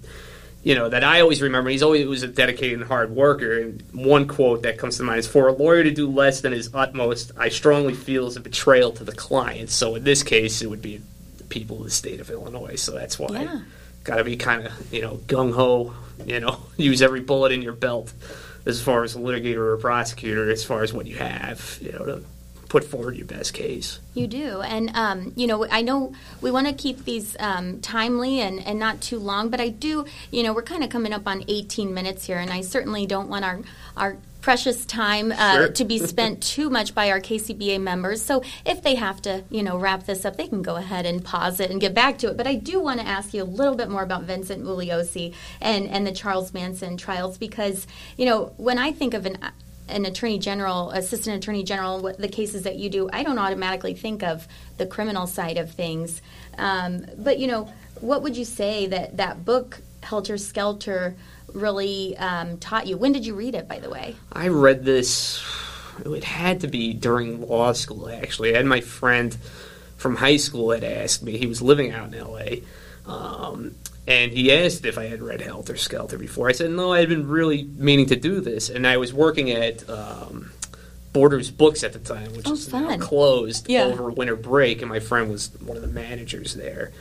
you 0.64 0.76
know, 0.76 0.90
that 0.90 1.04
I 1.04 1.22
always 1.22 1.42
remember. 1.42 1.70
He's 1.70 1.84
always 1.84 2.06
was 2.06 2.24
a 2.24 2.28
dedicated 2.28 2.80
and 2.80 2.88
hard 2.88 3.12
worker. 3.12 3.60
And 3.60 3.84
one 3.94 4.28
quote 4.28 4.64
that 4.64 4.78
comes 4.78 4.98
to 4.98 5.04
mind 5.04 5.20
is, 5.20 5.28
"For 5.28 5.48
a 5.48 5.54
lawyer 5.54 5.84
to 5.84 5.92
do 5.92 6.10
less 6.10 6.42
than 6.42 6.52
his 6.52 6.70
utmost, 6.74 7.32
I 7.38 7.50
strongly 7.50 7.94
feel 7.94 8.28
is 8.28 8.36
a 8.36 8.42
betrayal 8.42 8.92
to 8.94 9.04
the 9.04 9.14
client." 9.14 9.70
So 9.70 9.96
in 9.96 10.04
this 10.04 10.24
case, 10.24 10.62
it 10.62 10.70
would 10.70 10.82
be 10.82 11.02
the 11.38 11.44
people 11.46 11.78
of 11.78 11.86
the 11.86 11.92
state 11.92 12.20
of 12.20 12.30
Illinois. 12.30 12.76
So 12.76 12.92
that's 12.92 13.18
why. 13.18 13.42
Yeah. 13.44 13.62
Got 14.04 14.18
to 14.18 14.24
be 14.24 14.38
kind 14.38 14.66
of, 14.66 14.94
you 14.94 15.02
know, 15.02 15.20
gung 15.28 15.54
ho, 15.54 15.94
you 16.26 16.40
know, 16.40 16.60
use 16.78 17.02
every 17.02 17.22
bullet 17.22 17.52
in 17.52 17.62
your 17.62 17.74
belt 17.74 18.12
as 18.66 18.82
far 18.82 19.04
as 19.04 19.16
a 19.16 19.20
litigator 19.20 19.58
or 19.58 19.74
a 19.74 19.78
prosecutor, 19.78 20.50
as 20.50 20.64
far 20.64 20.84
as 20.84 20.94
what 20.94 21.06
you 21.06 21.18
have, 21.18 21.80
you 21.82 21.92
know, 21.92 22.06
to 22.06 22.24
put 22.70 22.84
forward 22.84 23.18
your 23.18 23.26
best 23.26 23.54
case. 23.54 24.00
You 24.14 24.28
do. 24.28 24.62
And, 24.62 24.92
um, 24.94 25.34
you 25.36 25.48
know, 25.48 25.66
I 25.70 25.82
know 25.82 26.14
we 26.40 26.52
want 26.52 26.68
to 26.68 26.74
keep 26.74 27.04
these 27.04 27.36
um, 27.40 27.82
timely 27.82 28.40
and, 28.42 28.60
and 28.66 28.80
not 28.80 29.02
too 29.02 29.18
long, 29.18 29.50
but 29.50 29.60
I 29.60 29.70
do, 29.70 30.06
you 30.32 30.44
know, 30.44 30.54
we're 30.54 30.62
kind 30.62 30.84
of 30.84 30.90
coming 30.92 31.12
up 31.12 31.28
on 31.28 31.44
18 31.48 31.94
minutes 31.94 32.26
here, 32.26 32.38
and 32.38 32.52
I 32.52 32.62
certainly 32.62 33.08
don't 33.08 33.28
want 33.28 33.44
our, 33.44 33.60
our 33.98 34.18
precious 34.42 34.86
time 34.86 35.32
uh, 35.32 35.54
Sure. 35.54 35.70
to 35.70 35.84
be 35.84 35.98
spent 36.08 36.44
too 36.44 36.70
much 36.70 36.94
by 36.94 37.10
our 37.10 37.20
KCBA 37.20 37.82
members. 37.82 38.22
So 38.22 38.44
if 38.66 38.84
they 38.84 38.96
have 38.96 39.20
to, 39.24 39.44
you 39.50 39.64
know, 39.64 39.78
wrap 39.78 40.06
this 40.06 40.24
up, 40.24 40.38
they 40.38 40.48
can 40.48 40.62
go 40.62 40.76
ahead 40.76 41.08
and 41.08 41.26
pause 41.26 41.60
it 41.60 41.72
and 41.72 41.82
get 41.82 41.96
back 41.96 42.20
to 42.20 42.30
it. 42.30 42.38
But 42.38 42.46
I 42.46 42.54
do 42.54 42.80
want 42.80 43.00
to 43.00 43.06
ask 43.08 43.34
you 43.34 43.42
a 43.42 43.46
little 43.46 43.76
bit 43.76 43.90
more 43.90 44.04
about 44.04 44.24
Vincent 44.24 44.64
Bugliosi 44.64 45.34
and, 45.60 45.88
and 45.88 46.06
the 46.06 46.12
Charles 46.12 46.54
Manson 46.54 46.98
trials 46.98 47.40
because, 47.40 47.88
you 48.16 48.26
know, 48.26 48.54
when 48.58 48.78
I 48.78 48.92
think 48.92 49.16
of 49.16 49.26
an 49.26 49.40
an 49.90 50.06
attorney 50.06 50.40
general, 50.40 50.92
assistant 50.92 51.38
attorney 51.38 51.64
general, 51.64 52.00
what 52.00 52.18
the 52.18 52.28
cases 52.28 52.64
that 52.64 52.78
you 52.78 52.90
do, 52.90 53.10
I 53.12 53.24
don't 53.24 53.40
automatically 53.40 53.94
think 53.94 54.24
of 54.24 54.48
the 54.78 54.86
criminal 54.86 55.28
side 55.28 55.58
of 55.58 55.72
things. 55.72 56.22
Um, 56.58 57.06
but 57.18 57.40
you 57.40 57.48
know, 57.48 57.72
what 58.02 58.22
would 58.24 58.38
you 58.38 58.46
say 58.46 58.88
that 58.88 59.18
that 59.18 59.46
book 59.46 59.82
Helter 60.02 60.38
Skelter 60.38 61.16
really 61.54 62.18
um, 62.18 62.58
taught 62.58 62.88
you? 62.88 62.98
When 62.98 63.12
did 63.12 63.26
you 63.26 63.36
read 63.36 63.56
it, 63.56 63.68
by 63.68 63.80
the 63.80 63.90
way? 63.90 64.16
I 64.32 64.48
read 64.48 64.86
this, 64.86 65.44
it 66.06 66.24
had 66.24 66.62
to 66.62 66.68
be 66.68 66.94
during 66.94 67.48
law 67.48 67.74
school, 67.74 68.10
actually. 68.10 68.54
I 68.54 68.58
had 68.58 68.66
my 68.66 68.82
friend 68.82 69.36
from 69.98 70.16
high 70.16 70.38
school 70.38 70.72
had 70.72 70.84
asked 70.84 71.24
me, 71.24 71.38
he 71.38 71.48
was 71.48 71.62
living 71.62 71.92
out 71.92 72.14
in 72.14 72.24
LA. 72.24 72.64
Um, 73.06 73.76
and 74.10 74.32
he 74.34 74.52
asked 74.52 74.84
if 74.86 74.98
I 74.98 75.06
had 75.06 75.22
read 75.22 75.40
Helter 75.40 75.78
Skelter 75.78 76.18
before. 76.18 76.50
I 76.50 76.52
said 76.52 76.72
no, 76.72 76.92
I 76.92 77.00
had 77.00 77.08
been 77.10 77.28
really 77.28 77.64
meaning 77.64 78.08
to 78.08 78.16
do 78.18 78.42
this, 78.42 78.70
and 78.70 78.86
I 78.86 78.98
was 78.98 79.14
working 79.14 79.52
at 79.52 79.88
um, 79.90 80.52
Borders 81.14 81.50
Books 81.52 81.84
at 81.84 81.94
the 81.94 82.00
time, 82.00 82.34
which 82.36 82.48
Oh, 82.48 82.54
is 82.54 82.72
now 82.74 82.98
closed 82.98 83.70
Yeah. 83.70 83.86
over 83.86 84.10
winter 84.10 84.36
break, 84.36 84.82
and 84.82 84.90
my 84.90 85.00
friend 85.00 85.30
was 85.32 85.50
one 85.64 85.78
of 85.78 85.82
the 85.82 85.88
managers 85.88 86.56
there, 86.56 86.92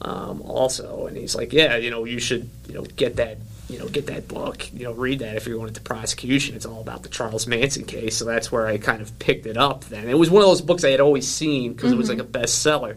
um, 0.00 0.42
also, 0.42 1.06
and 1.06 1.16
he's 1.16 1.34
like, 1.34 1.52
yeah, 1.52 1.76
you 1.76 1.90
know, 1.90 2.04
you 2.04 2.18
should, 2.20 2.48
you 2.68 2.74
know, 2.74 2.82
get 2.96 3.16
that. 3.16 3.38
You 3.70 3.78
know, 3.78 3.86
get 3.86 4.06
that 4.06 4.28
book. 4.28 4.72
You 4.72 4.84
know, 4.84 4.92
read 4.92 5.18
that 5.18 5.36
if 5.36 5.46
you're 5.46 5.56
going 5.56 5.68
into 5.68 5.82
prosecution. 5.82 6.56
It's 6.56 6.64
all 6.64 6.80
about 6.80 7.02
the 7.02 7.10
Charles 7.10 7.46
Manson 7.46 7.84
case. 7.84 8.16
So 8.16 8.24
that's 8.24 8.50
where 8.50 8.66
I 8.66 8.78
kind 8.78 9.02
of 9.02 9.18
picked 9.18 9.44
it 9.44 9.58
up. 9.58 9.84
Then 9.84 10.08
it 10.08 10.14
was 10.18 10.30
one 10.30 10.40
of 10.42 10.48
those 10.48 10.62
books 10.62 10.84
I 10.84 10.88
had 10.90 11.00
always 11.00 11.28
seen 11.28 11.74
because 11.74 11.92
it 11.92 11.98
was 11.98 12.08
like 12.08 12.18
a 12.18 12.24
bestseller. 12.24 12.96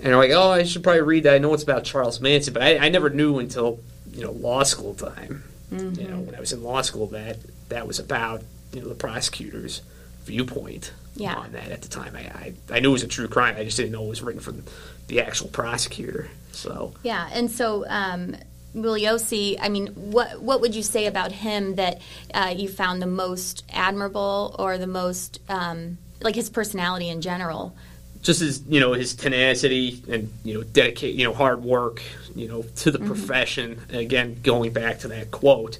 And 0.00 0.12
I'm 0.12 0.18
like, 0.18 0.30
oh, 0.30 0.50
I 0.50 0.62
should 0.62 0.82
probably 0.82 1.02
read 1.02 1.24
that. 1.24 1.34
I 1.34 1.38
know 1.38 1.52
it's 1.54 1.62
about 1.62 1.84
Charles 1.84 2.20
Manson, 2.20 2.54
but 2.54 2.62
I, 2.62 2.78
I 2.78 2.88
never 2.88 3.10
knew 3.10 3.38
until 3.38 3.80
you 4.12 4.22
know 4.22 4.32
law 4.32 4.62
school 4.62 4.94
time. 4.94 5.44
You 5.70 6.08
know, 6.08 6.18
when 6.20 6.34
I 6.34 6.40
was 6.40 6.52
in 6.52 6.62
law 6.62 6.80
school, 6.82 7.08
that 7.08 7.38
that 7.68 7.86
was 7.86 7.98
about 7.98 8.42
you 8.72 8.80
know 8.80 8.88
the 8.88 8.94
prosecutor's 8.94 9.82
viewpoint 10.24 10.92
Yeah. 11.14 11.34
on 11.34 11.52
that 11.52 11.70
at 11.70 11.82
the 11.82 11.88
time. 11.88 12.16
I, 12.16 12.20
I 12.20 12.54
I 12.70 12.80
knew 12.80 12.90
it 12.90 12.92
was 12.92 13.02
a 13.02 13.08
true 13.08 13.28
crime. 13.28 13.56
I 13.58 13.64
just 13.64 13.76
didn't 13.76 13.92
know 13.92 14.04
it 14.04 14.08
was 14.08 14.22
written 14.22 14.40
from 14.40 14.64
the 15.08 15.20
actual 15.20 15.48
prosecutor. 15.48 16.28
So 16.52 16.94
Yeah, 17.02 17.28
and 17.32 17.50
so 17.50 17.84
um, 17.88 18.36
I 18.74 19.68
mean, 19.68 19.88
what 19.94 20.40
what 20.40 20.60
would 20.60 20.74
you 20.74 20.82
say 20.82 21.06
about 21.06 21.32
him 21.32 21.74
that 21.74 22.00
uh, 22.32 22.54
you 22.56 22.68
found 22.68 23.02
the 23.02 23.06
most 23.06 23.64
admirable 23.72 24.54
or 24.58 24.78
the 24.78 24.86
most 24.86 25.40
um, 25.48 25.98
like 26.20 26.34
his 26.34 26.50
personality 26.50 27.08
in 27.08 27.20
general? 27.20 27.74
Just 28.22 28.40
his 28.40 28.62
you 28.68 28.80
know 28.80 28.92
his 28.92 29.14
tenacity 29.14 30.02
and 30.08 30.32
you 30.44 30.54
know 30.54 30.62
dedicate 30.62 31.14
you 31.14 31.24
know 31.24 31.32
hard 31.32 31.62
work 31.62 32.02
you 32.34 32.48
know 32.48 32.62
to 32.76 32.90
the 32.90 32.98
mm-hmm. 32.98 33.08
profession 33.08 33.80
again 33.90 34.38
going 34.42 34.72
back 34.72 35.00
to 35.00 35.08
that 35.08 35.30
quote 35.30 35.78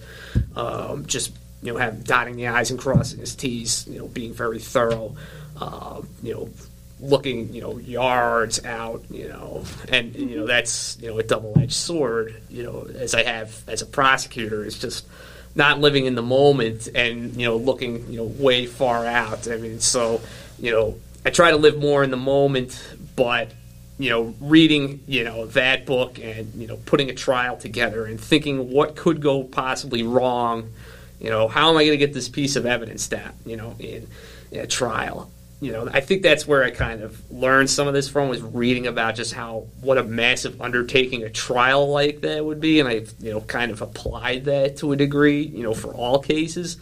um, 0.57 1.07
just 1.07 1.33
you 1.62 1.72
know 1.72 1.79
have 1.79 2.05
dotting 2.05 2.37
the 2.37 2.46
i's 2.46 2.70
and 2.70 2.79
crossing 2.79 3.20
his 3.20 3.35
t's 3.35 3.87
you 3.88 3.98
know 3.98 4.07
being 4.09 4.33
very 4.33 4.59
thorough 4.59 5.14
uh, 5.61 6.01
you 6.22 6.33
know 6.33 6.48
looking 7.01 7.53
you 7.55 7.61
know 7.61 7.79
yards 7.79 8.64
out 8.64 9.05
you 9.11 9.29
know 9.29 9.64
and 9.88 10.14
you 10.16 10.37
know 10.37 10.46
that's 10.46 10.98
you 11.01 11.09
know 11.09 11.18
a 11.18 11.22
double-edged 11.22 11.72
sword 11.72 12.40
you 12.48 12.62
know 12.62 12.88
as 12.96 13.14
i 13.14 13.22
have 13.22 13.62
as 13.68 13.83
a 13.83 13.87
prosecutor 13.87 14.64
it's 14.64 14.79
just 14.79 15.07
not 15.55 15.79
living 15.81 16.07
in 16.07 16.14
the 16.16 16.22
moment 16.22 16.88
and 16.94 17.37
you 17.37 17.46
know 17.46 17.57
looking 17.57 18.11
you 18.11 18.16
know 18.16 18.24
way 18.24 18.66
far 18.66 19.07
out 19.07 19.48
i 19.48 19.57
mean 19.57 19.79
so 19.79 20.20
you 20.59 20.72
know 20.72 20.96
I 21.24 21.31
try 21.31 21.50
to 21.50 21.57
live 21.57 21.78
more 21.78 22.02
in 22.04 22.11
the 22.11 22.16
moment, 22.16 22.81
but 23.16 23.52
you 23.98 24.11
know, 24.11 24.35
reading 24.40 25.02
you 25.07 25.24
know 25.24 25.46
that 25.46 25.85
book 25.85 26.18
and 26.18 26.54
you 26.54 26.66
know 26.66 26.76
putting 26.87 27.11
a 27.11 27.14
trial 27.14 27.57
together 27.57 28.07
and 28.07 28.20
thinking 28.20 28.70
what 28.70 28.96
could 28.96 29.20
go 29.20 29.42
possibly 29.42 30.02
wrong. 30.02 30.70
You 31.20 31.31
know, 31.31 31.48
how 31.48 31.70
am 31.70 31.76
I 31.76 31.83
going 31.83 31.98
to 31.98 32.07
get 32.07 32.14
this 32.14 32.28
piece 32.28 32.54
of 32.54 32.64
evidence 32.64 33.09
down? 33.09 33.33
You 33.44 33.57
know, 33.57 33.74
in, 33.78 34.07
in 34.52 34.61
a 34.61 34.66
trial. 34.66 35.31
You 35.61 35.72
know, 35.72 35.88
I 35.92 36.00
think 36.00 36.22
that's 36.22 36.46
where 36.46 36.62
I 36.62 36.70
kind 36.70 37.02
of 37.02 37.20
learned 37.33 37.68
some 37.68 37.88
of 37.88 37.94
this 37.94 38.09
from 38.09 38.28
was 38.28 38.40
reading 38.40 38.87
about 38.87 39.16
just 39.16 39.35
how 39.35 39.66
what 39.81 39.98
a 39.98 40.04
massive 40.04 40.62
undertaking 40.62 41.24
a 41.24 41.31
trial 41.31 41.90
like 41.90 42.20
that 42.20 42.44
would 42.44 42.61
be, 42.61 42.78
and 42.78 42.88
I 42.88 43.04
you 43.18 43.33
know 43.33 43.40
kind 43.40 43.72
of 43.72 43.83
applied 43.83 44.44
that 44.44 44.76
to 44.78 44.92
a 44.92 44.96
degree. 44.96 45.42
You 45.42 45.64
know, 45.64 45.74
for 45.74 45.92
all 45.92 46.20
cases. 46.20 46.76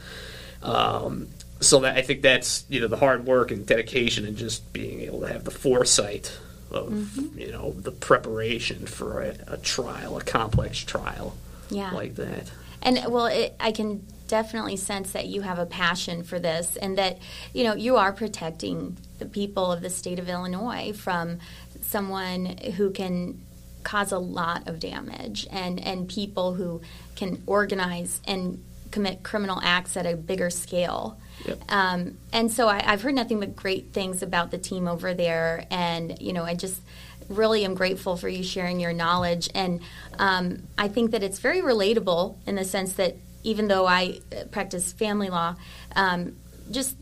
Um, 0.62 1.28
so 1.60 1.80
that 1.80 1.96
I 1.96 2.02
think 2.02 2.22
that's 2.22 2.64
you 2.68 2.80
know 2.80 2.88
the 2.88 2.96
hard 2.96 3.26
work 3.26 3.50
and 3.50 3.66
dedication 3.66 4.26
and 4.26 4.36
just 4.36 4.72
being 4.72 5.00
able 5.00 5.20
to 5.20 5.28
have 5.28 5.44
the 5.44 5.50
foresight 5.50 6.36
of 6.70 6.88
mm-hmm. 6.88 7.38
you 7.38 7.52
know 7.52 7.72
the 7.72 7.92
preparation 7.92 8.86
for 8.86 9.22
a, 9.22 9.36
a, 9.46 9.56
trial, 9.56 10.16
a 10.16 10.22
complex 10.22 10.78
trial, 10.78 11.34
yeah. 11.70 11.92
like 11.92 12.16
that. 12.16 12.50
And 12.82 13.00
well, 13.08 13.26
it, 13.26 13.54
I 13.58 13.72
can 13.72 14.06
definitely 14.28 14.76
sense 14.76 15.12
that 15.12 15.26
you 15.26 15.40
have 15.42 15.58
a 15.58 15.66
passion 15.66 16.24
for 16.24 16.38
this, 16.38 16.76
and 16.76 16.98
that 16.98 17.18
you 17.52 17.64
know 17.64 17.74
you 17.74 17.96
are 17.96 18.12
protecting 18.12 18.96
the 19.18 19.26
people 19.26 19.72
of 19.72 19.80
the 19.80 19.90
state 19.90 20.18
of 20.18 20.28
Illinois 20.28 20.92
from 20.92 21.38
someone 21.82 22.58
who 22.76 22.90
can 22.90 23.40
cause 23.82 24.12
a 24.12 24.18
lot 24.18 24.68
of 24.68 24.78
damage, 24.78 25.46
and 25.50 25.80
and 25.84 26.08
people 26.08 26.54
who 26.54 26.82
can 27.14 27.42
organize 27.46 28.20
and 28.26 28.62
commit 28.96 29.22
criminal 29.22 29.60
acts 29.62 29.94
at 29.98 30.06
a 30.06 30.16
bigger 30.16 30.48
scale. 30.48 31.18
Yep. 31.44 31.60
Um, 31.68 32.16
and 32.32 32.50
so 32.50 32.66
I, 32.66 32.82
have 32.82 33.02
heard 33.02 33.14
nothing 33.14 33.40
but 33.40 33.54
great 33.54 33.92
things 33.92 34.22
about 34.22 34.50
the 34.50 34.56
team 34.56 34.88
over 34.88 35.12
there, 35.12 35.66
and 35.70 36.18
you 36.18 36.32
know, 36.32 36.44
I 36.44 36.54
just 36.54 36.80
really 37.28 37.66
am 37.66 37.74
grateful 37.74 38.16
for 38.16 38.26
you 38.26 38.42
sharing 38.42 38.80
your 38.80 38.94
knowledge. 38.94 39.50
And 39.54 39.82
um, 40.18 40.62
I 40.78 40.88
think 40.88 41.10
that 41.10 41.22
it's 41.22 41.40
very 41.40 41.60
relatable 41.60 42.36
in 42.46 42.54
the 42.54 42.64
sense 42.64 42.94
that 42.94 43.16
even 43.42 43.68
though 43.68 43.86
I 43.86 44.20
uh, 44.32 44.44
practice 44.50 44.94
family 44.94 45.28
law, 45.28 45.56
um, 45.94 46.36
just 46.70 46.96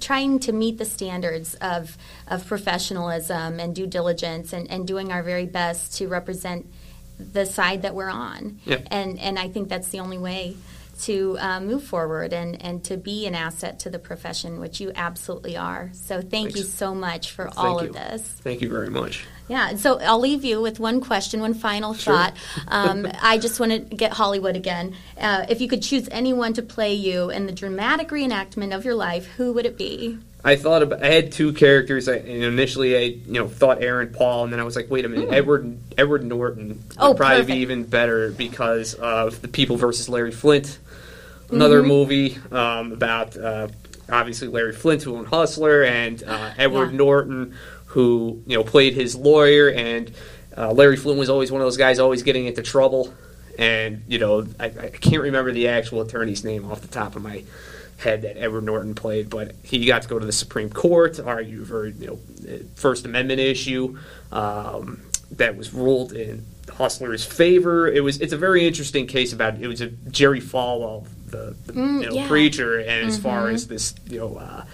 trying 0.00 0.38
to 0.40 0.52
meet 0.52 0.78
the 0.78 0.86
standards 0.86 1.56
of, 1.56 1.98
of 2.26 2.46
professionalism 2.46 3.60
and 3.60 3.76
due 3.76 3.86
diligence 3.86 4.54
and, 4.54 4.70
and 4.70 4.86
doing 4.86 5.12
our 5.12 5.22
very 5.22 5.44
best 5.44 5.98
to 5.98 6.08
represent 6.08 6.64
the 7.20 7.46
side 7.46 7.82
that 7.82 7.94
we're 7.94 8.10
on. 8.10 8.60
And, 8.90 9.18
and 9.18 9.38
I 9.38 9.48
think 9.48 9.68
that's 9.68 9.88
the 9.88 10.00
only 10.00 10.18
way 10.18 10.56
to 11.02 11.36
uh, 11.38 11.60
move 11.60 11.82
forward 11.82 12.32
and, 12.32 12.60
and 12.62 12.84
to 12.84 12.96
be 12.96 13.26
an 13.26 13.34
asset 13.34 13.80
to 13.80 13.90
the 13.90 13.98
profession, 13.98 14.60
which 14.60 14.80
you 14.80 14.92
absolutely 14.94 15.56
are. 15.56 15.90
So 15.94 16.20
thank 16.20 16.30
Thanks. 16.30 16.56
you 16.56 16.64
so 16.64 16.94
much 16.94 17.32
for 17.32 17.44
thank 17.44 17.58
all 17.58 17.82
you. 17.82 17.88
of 17.88 17.94
this. 17.94 18.22
Thank 18.22 18.60
you 18.60 18.68
very 18.68 18.90
much. 18.90 19.24
Yeah, 19.48 19.74
so 19.76 19.98
I'll 19.98 20.20
leave 20.20 20.44
you 20.44 20.60
with 20.60 20.78
one 20.78 21.00
question, 21.00 21.40
one 21.40 21.54
final 21.54 21.94
sure. 21.94 22.14
thought. 22.14 22.36
Um, 22.68 23.08
I 23.20 23.38
just 23.38 23.58
want 23.58 23.72
to 23.72 23.78
get 23.78 24.12
Hollywood 24.12 24.54
again. 24.54 24.94
Uh, 25.18 25.44
if 25.48 25.60
you 25.60 25.68
could 25.68 25.82
choose 25.82 26.08
anyone 26.10 26.52
to 26.52 26.62
play 26.62 26.94
you 26.94 27.30
in 27.30 27.46
the 27.46 27.52
dramatic 27.52 28.10
reenactment 28.10 28.74
of 28.74 28.84
your 28.84 28.94
life, 28.94 29.26
who 29.26 29.52
would 29.54 29.66
it 29.66 29.76
be? 29.76 30.18
I 30.42 30.56
thought 30.56 30.82
about. 30.82 31.02
I 31.02 31.08
had 31.08 31.32
two 31.32 31.52
characters. 31.52 32.08
I, 32.08 32.16
initially, 32.16 32.96
I 32.96 33.00
you 33.00 33.34
know 33.34 33.48
thought 33.48 33.82
Aaron 33.82 34.12
Paul, 34.12 34.44
and 34.44 34.52
then 34.52 34.60
I 34.60 34.64
was 34.64 34.76
like, 34.76 34.90
wait 34.90 35.04
a 35.04 35.08
minute, 35.08 35.28
mm. 35.28 35.32
Edward 35.32 35.78
Edward 35.98 36.24
Norton 36.24 36.68
would 36.68 36.96
oh, 36.98 37.14
probably 37.14 37.42
perfect. 37.42 37.48
be 37.48 37.58
even 37.58 37.84
better 37.84 38.30
because 38.30 38.94
of 38.94 39.42
the 39.42 39.48
People 39.48 39.76
versus 39.76 40.08
Larry 40.08 40.32
Flynt 40.32 40.78
another 41.52 41.80
mm-hmm. 41.80 41.88
movie 41.88 42.38
um, 42.50 42.92
about 42.92 43.36
uh, 43.36 43.68
obviously 44.08 44.48
Larry 44.48 44.72
Flynt, 44.72 45.02
who 45.02 45.16
owned 45.16 45.28
Hustler, 45.28 45.82
and 45.82 46.22
uh, 46.22 46.52
Edward 46.56 46.92
yeah. 46.92 46.98
Norton, 46.98 47.54
who 47.86 48.42
you 48.46 48.56
know 48.56 48.64
played 48.64 48.94
his 48.94 49.16
lawyer, 49.16 49.70
and 49.70 50.12
uh, 50.56 50.72
Larry 50.72 50.96
Flynt 50.96 51.18
was 51.18 51.30
always 51.30 51.50
one 51.50 51.60
of 51.60 51.66
those 51.66 51.76
guys 51.76 51.98
always 51.98 52.22
getting 52.22 52.46
into 52.46 52.62
trouble, 52.62 53.12
and 53.58 54.02
you 54.08 54.18
know 54.18 54.46
I, 54.58 54.66
I, 54.66 54.90
can't 54.90 55.22
remember 55.22 55.52
the 55.52 55.68
actual 55.68 56.00
attorney's 56.02 56.44
name 56.44 56.70
off 56.70 56.80
the 56.80 56.88
top 56.88 57.16
of 57.16 57.22
my 57.22 57.44
head 58.00 58.22
that 58.22 58.38
Edward 58.38 58.64
Norton 58.64 58.94
played, 58.94 59.30
but 59.30 59.54
he 59.62 59.84
got 59.86 60.02
to 60.02 60.08
go 60.08 60.18
to 60.18 60.26
the 60.26 60.32
Supreme 60.32 60.70
Court 60.70 61.14
to 61.14 61.24
argue 61.24 61.64
for 61.64 61.86
you 61.86 62.06
know 62.06 62.58
First 62.74 63.04
Amendment 63.04 63.40
issue 63.40 63.98
um, 64.32 65.02
that 65.32 65.56
was 65.56 65.72
ruled 65.72 66.12
in 66.12 66.44
Hustler's 66.68 67.24
favor. 67.24 67.88
It 67.88 68.02
was 68.02 68.20
it's 68.20 68.32
a 68.32 68.38
very 68.38 68.66
interesting 68.66 69.06
case 69.06 69.32
about 69.32 69.60
it 69.60 69.68
was 69.68 69.80
a 69.80 69.88
Jerry 69.88 70.40
Falwell 70.40 71.06
the, 71.30 71.56
the 71.66 71.72
mm, 71.72 72.02
you 72.02 72.08
know, 72.08 72.14
yeah. 72.14 72.28
preacher, 72.28 72.78
and 72.78 72.88
mm-hmm. 72.88 73.08
as 73.08 73.18
far 73.18 73.46
mm-hmm. 73.46 73.54
as 73.54 73.66
this 73.68 73.94
you 74.08 74.18
know 74.18 74.36
uh, 74.36 74.64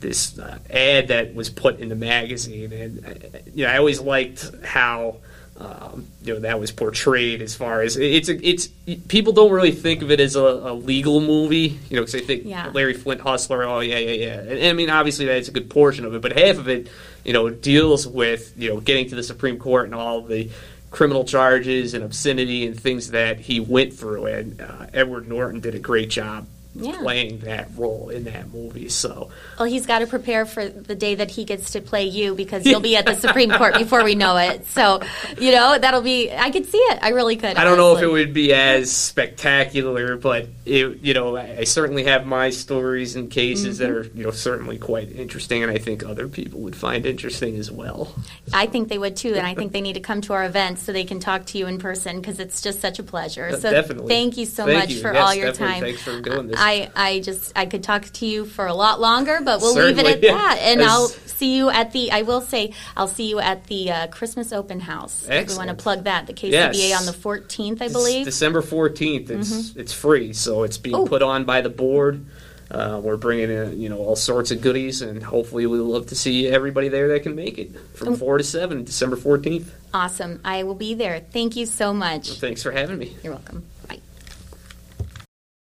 this 0.00 0.38
uh, 0.38 0.58
ad 0.70 1.08
that 1.08 1.34
was 1.34 1.50
put 1.50 1.78
in 1.80 1.88
the 1.88 1.94
magazine, 1.94 2.72
and 2.72 3.04
uh, 3.06 3.38
you 3.54 3.64
know 3.64 3.70
I 3.70 3.78
always 3.78 4.00
liked 4.00 4.50
how. 4.64 5.16
Um, 5.60 6.06
you 6.22 6.32
know 6.32 6.40
that 6.40 6.58
was 6.58 6.72
portrayed 6.72 7.42
as 7.42 7.54
far 7.54 7.82
as 7.82 7.98
it's 7.98 8.30
a, 8.30 8.48
it's 8.48 8.68
people 9.08 9.34
don't 9.34 9.52
really 9.52 9.72
think 9.72 10.00
of 10.00 10.10
it 10.10 10.18
as 10.18 10.34
a, 10.34 10.40
a 10.40 10.72
legal 10.72 11.20
movie, 11.20 11.78
you 11.90 11.96
know, 11.96 12.00
because 12.00 12.12
they 12.12 12.20
think 12.20 12.46
yeah. 12.46 12.70
Larry 12.72 12.94
Flynt 12.94 13.20
hustler. 13.20 13.64
Oh 13.64 13.80
yeah, 13.80 13.98
yeah, 13.98 14.26
yeah. 14.26 14.40
And, 14.40 14.52
and, 14.52 14.66
I 14.68 14.72
mean, 14.72 14.88
obviously 14.88 15.26
that's 15.26 15.48
a 15.48 15.50
good 15.50 15.68
portion 15.68 16.06
of 16.06 16.14
it, 16.14 16.22
but 16.22 16.32
half 16.32 16.56
of 16.56 16.68
it, 16.68 16.88
you 17.24 17.34
know, 17.34 17.50
deals 17.50 18.06
with 18.06 18.54
you 18.56 18.70
know 18.70 18.80
getting 18.80 19.10
to 19.10 19.16
the 19.16 19.22
Supreme 19.22 19.58
Court 19.58 19.84
and 19.84 19.94
all 19.94 20.22
the 20.22 20.50
criminal 20.90 21.24
charges 21.24 21.92
and 21.92 22.04
obscenity 22.04 22.66
and 22.66 22.80
things 22.80 23.10
that 23.10 23.40
he 23.40 23.60
went 23.60 23.92
through. 23.92 24.26
And 24.26 24.62
uh, 24.62 24.86
Edward 24.94 25.28
Norton 25.28 25.60
did 25.60 25.74
a 25.74 25.78
great 25.78 26.08
job 26.08 26.46
yeah. 26.74 26.98
playing 26.98 27.40
that 27.40 27.68
role 27.76 28.08
in 28.10 28.24
that 28.24 28.52
movie. 28.52 28.88
So, 28.88 29.30
well, 29.58 29.68
he's 29.68 29.86
got 29.86 30.00
to 30.00 30.06
prepare 30.06 30.46
for 30.46 30.68
the 30.68 30.94
day 30.94 31.14
that 31.16 31.30
he 31.30 31.44
gets 31.44 31.70
to 31.72 31.80
play 31.80 32.04
you 32.04 32.34
because 32.34 32.64
you'll 32.66 32.80
be 32.80 32.96
at 32.96 33.06
the 33.06 33.14
Supreme 33.20 33.50
Court 33.50 33.74
before 33.74 34.04
we 34.04 34.14
know 34.14 34.36
it. 34.36 34.66
So, 34.66 35.00
you 35.38 35.52
know, 35.52 35.78
that'll 35.78 36.02
be. 36.02 36.30
I 36.30 36.50
could 36.50 36.66
see 36.66 36.78
it. 36.78 36.98
I 37.02 37.10
really 37.10 37.36
could. 37.36 37.56
I 37.56 37.64
don't 37.64 37.76
know 37.76 37.96
if 37.96 38.02
it 38.02 38.10
would 38.10 38.32
be 38.32 38.52
as 38.52 38.90
spectacular, 38.90 40.16
but 40.16 40.48
it, 40.64 41.00
you 41.00 41.14
know, 41.14 41.36
I 41.36 41.64
certainly 41.64 42.04
have 42.04 42.26
my 42.26 42.50
stories 42.50 43.16
and 43.16 43.30
cases 43.30 43.78
mm-hmm. 43.78 43.92
that 43.92 43.98
are 43.98 44.02
you 44.14 44.24
know 44.24 44.30
certainly 44.30 44.78
quite 44.78 45.10
interesting, 45.12 45.62
and 45.62 45.72
I 45.72 45.78
think 45.78 46.04
other 46.04 46.28
people 46.28 46.60
would 46.60 46.76
find 46.76 47.04
interesting 47.06 47.56
as 47.56 47.70
well. 47.70 48.14
I 48.52 48.66
think 48.66 48.88
they 48.88 48.98
would 48.98 49.16
too, 49.16 49.34
and 49.34 49.46
I 49.46 49.54
think 49.60 49.72
they 49.72 49.80
need 49.80 49.94
to 49.94 50.00
come 50.00 50.20
to 50.22 50.32
our 50.32 50.44
events 50.44 50.82
so 50.82 50.92
they 50.92 51.04
can 51.04 51.20
talk 51.20 51.46
to 51.46 51.58
you 51.58 51.66
in 51.66 51.78
person 51.78 52.20
because 52.20 52.38
it's 52.38 52.62
just 52.62 52.80
such 52.80 52.98
a 52.98 53.02
pleasure. 53.02 53.46
Uh, 53.46 53.56
so, 53.56 53.70
definitely. 53.70 54.08
thank 54.08 54.36
you 54.36 54.46
so 54.46 54.66
thank 54.66 54.78
much 54.78 54.90
you. 54.90 55.00
for 55.00 55.12
yes, 55.12 55.22
all 55.22 55.34
your 55.34 55.46
definitely. 55.46 55.72
time. 55.72 55.82
Thanks 55.82 56.02
for 56.02 56.20
doing 56.20 56.46
this. 56.48 56.59
I, 56.60 56.90
I 56.94 57.20
just 57.20 57.52
I 57.56 57.66
could 57.66 57.82
talk 57.82 58.04
to 58.04 58.26
you 58.26 58.44
for 58.44 58.66
a 58.66 58.74
lot 58.74 59.00
longer, 59.00 59.40
but 59.42 59.60
we'll 59.60 59.74
Certainly. 59.74 60.02
leave 60.02 60.22
it 60.22 60.24
at 60.24 60.34
that. 60.34 60.58
And 60.60 60.80
As, 60.82 60.88
I'll 60.88 61.08
see 61.08 61.56
you 61.56 61.70
at 61.70 61.92
the. 61.92 62.12
I 62.12 62.22
will 62.22 62.42
say 62.42 62.74
I'll 62.96 63.08
see 63.08 63.28
you 63.30 63.40
at 63.40 63.64
the 63.64 63.90
uh, 63.90 64.06
Christmas 64.08 64.52
open 64.52 64.78
house. 64.78 65.26
Excellent. 65.28 65.42
If 65.42 65.50
we 65.50 65.56
want 65.56 65.78
to 65.78 65.82
plug 65.82 66.04
that, 66.04 66.26
the 66.26 66.34
KCBA 66.34 66.50
yes. 66.52 67.00
on 67.00 67.06
the 67.06 67.18
14th, 67.18 67.80
I 67.80 67.88
believe. 67.88 68.26
It's 68.26 68.36
December 68.36 68.60
14th. 68.60 69.30
It's 69.30 69.52
mm-hmm. 69.52 69.80
it's 69.80 69.92
free, 69.92 70.34
so 70.34 70.62
it's 70.64 70.76
being 70.76 70.96
Ooh. 70.96 71.06
put 71.06 71.22
on 71.22 71.44
by 71.44 71.62
the 71.62 71.70
board. 71.70 72.26
Uh, 72.70 73.00
we're 73.02 73.16
bringing 73.16 73.50
in 73.50 73.80
you 73.80 73.88
know 73.88 73.98
all 73.98 74.14
sorts 74.14 74.50
of 74.50 74.60
goodies, 74.60 75.00
and 75.02 75.22
hopefully 75.22 75.66
we'll 75.66 75.84
love 75.84 76.06
to 76.08 76.14
see 76.14 76.46
everybody 76.46 76.88
there 76.88 77.08
that 77.08 77.22
can 77.22 77.34
make 77.34 77.58
it 77.58 77.74
from 77.96 78.16
four 78.16 78.38
to 78.38 78.44
seven, 78.44 78.84
December 78.84 79.16
14th. 79.16 79.66
Awesome! 79.94 80.40
I 80.44 80.62
will 80.62 80.76
be 80.76 80.94
there. 80.94 81.20
Thank 81.20 81.56
you 81.56 81.66
so 81.66 81.92
much. 81.94 82.28
Well, 82.28 82.36
thanks 82.36 82.62
for 82.62 82.70
having 82.70 82.98
me. 82.98 83.16
You're 83.24 83.32
welcome. 83.32 83.64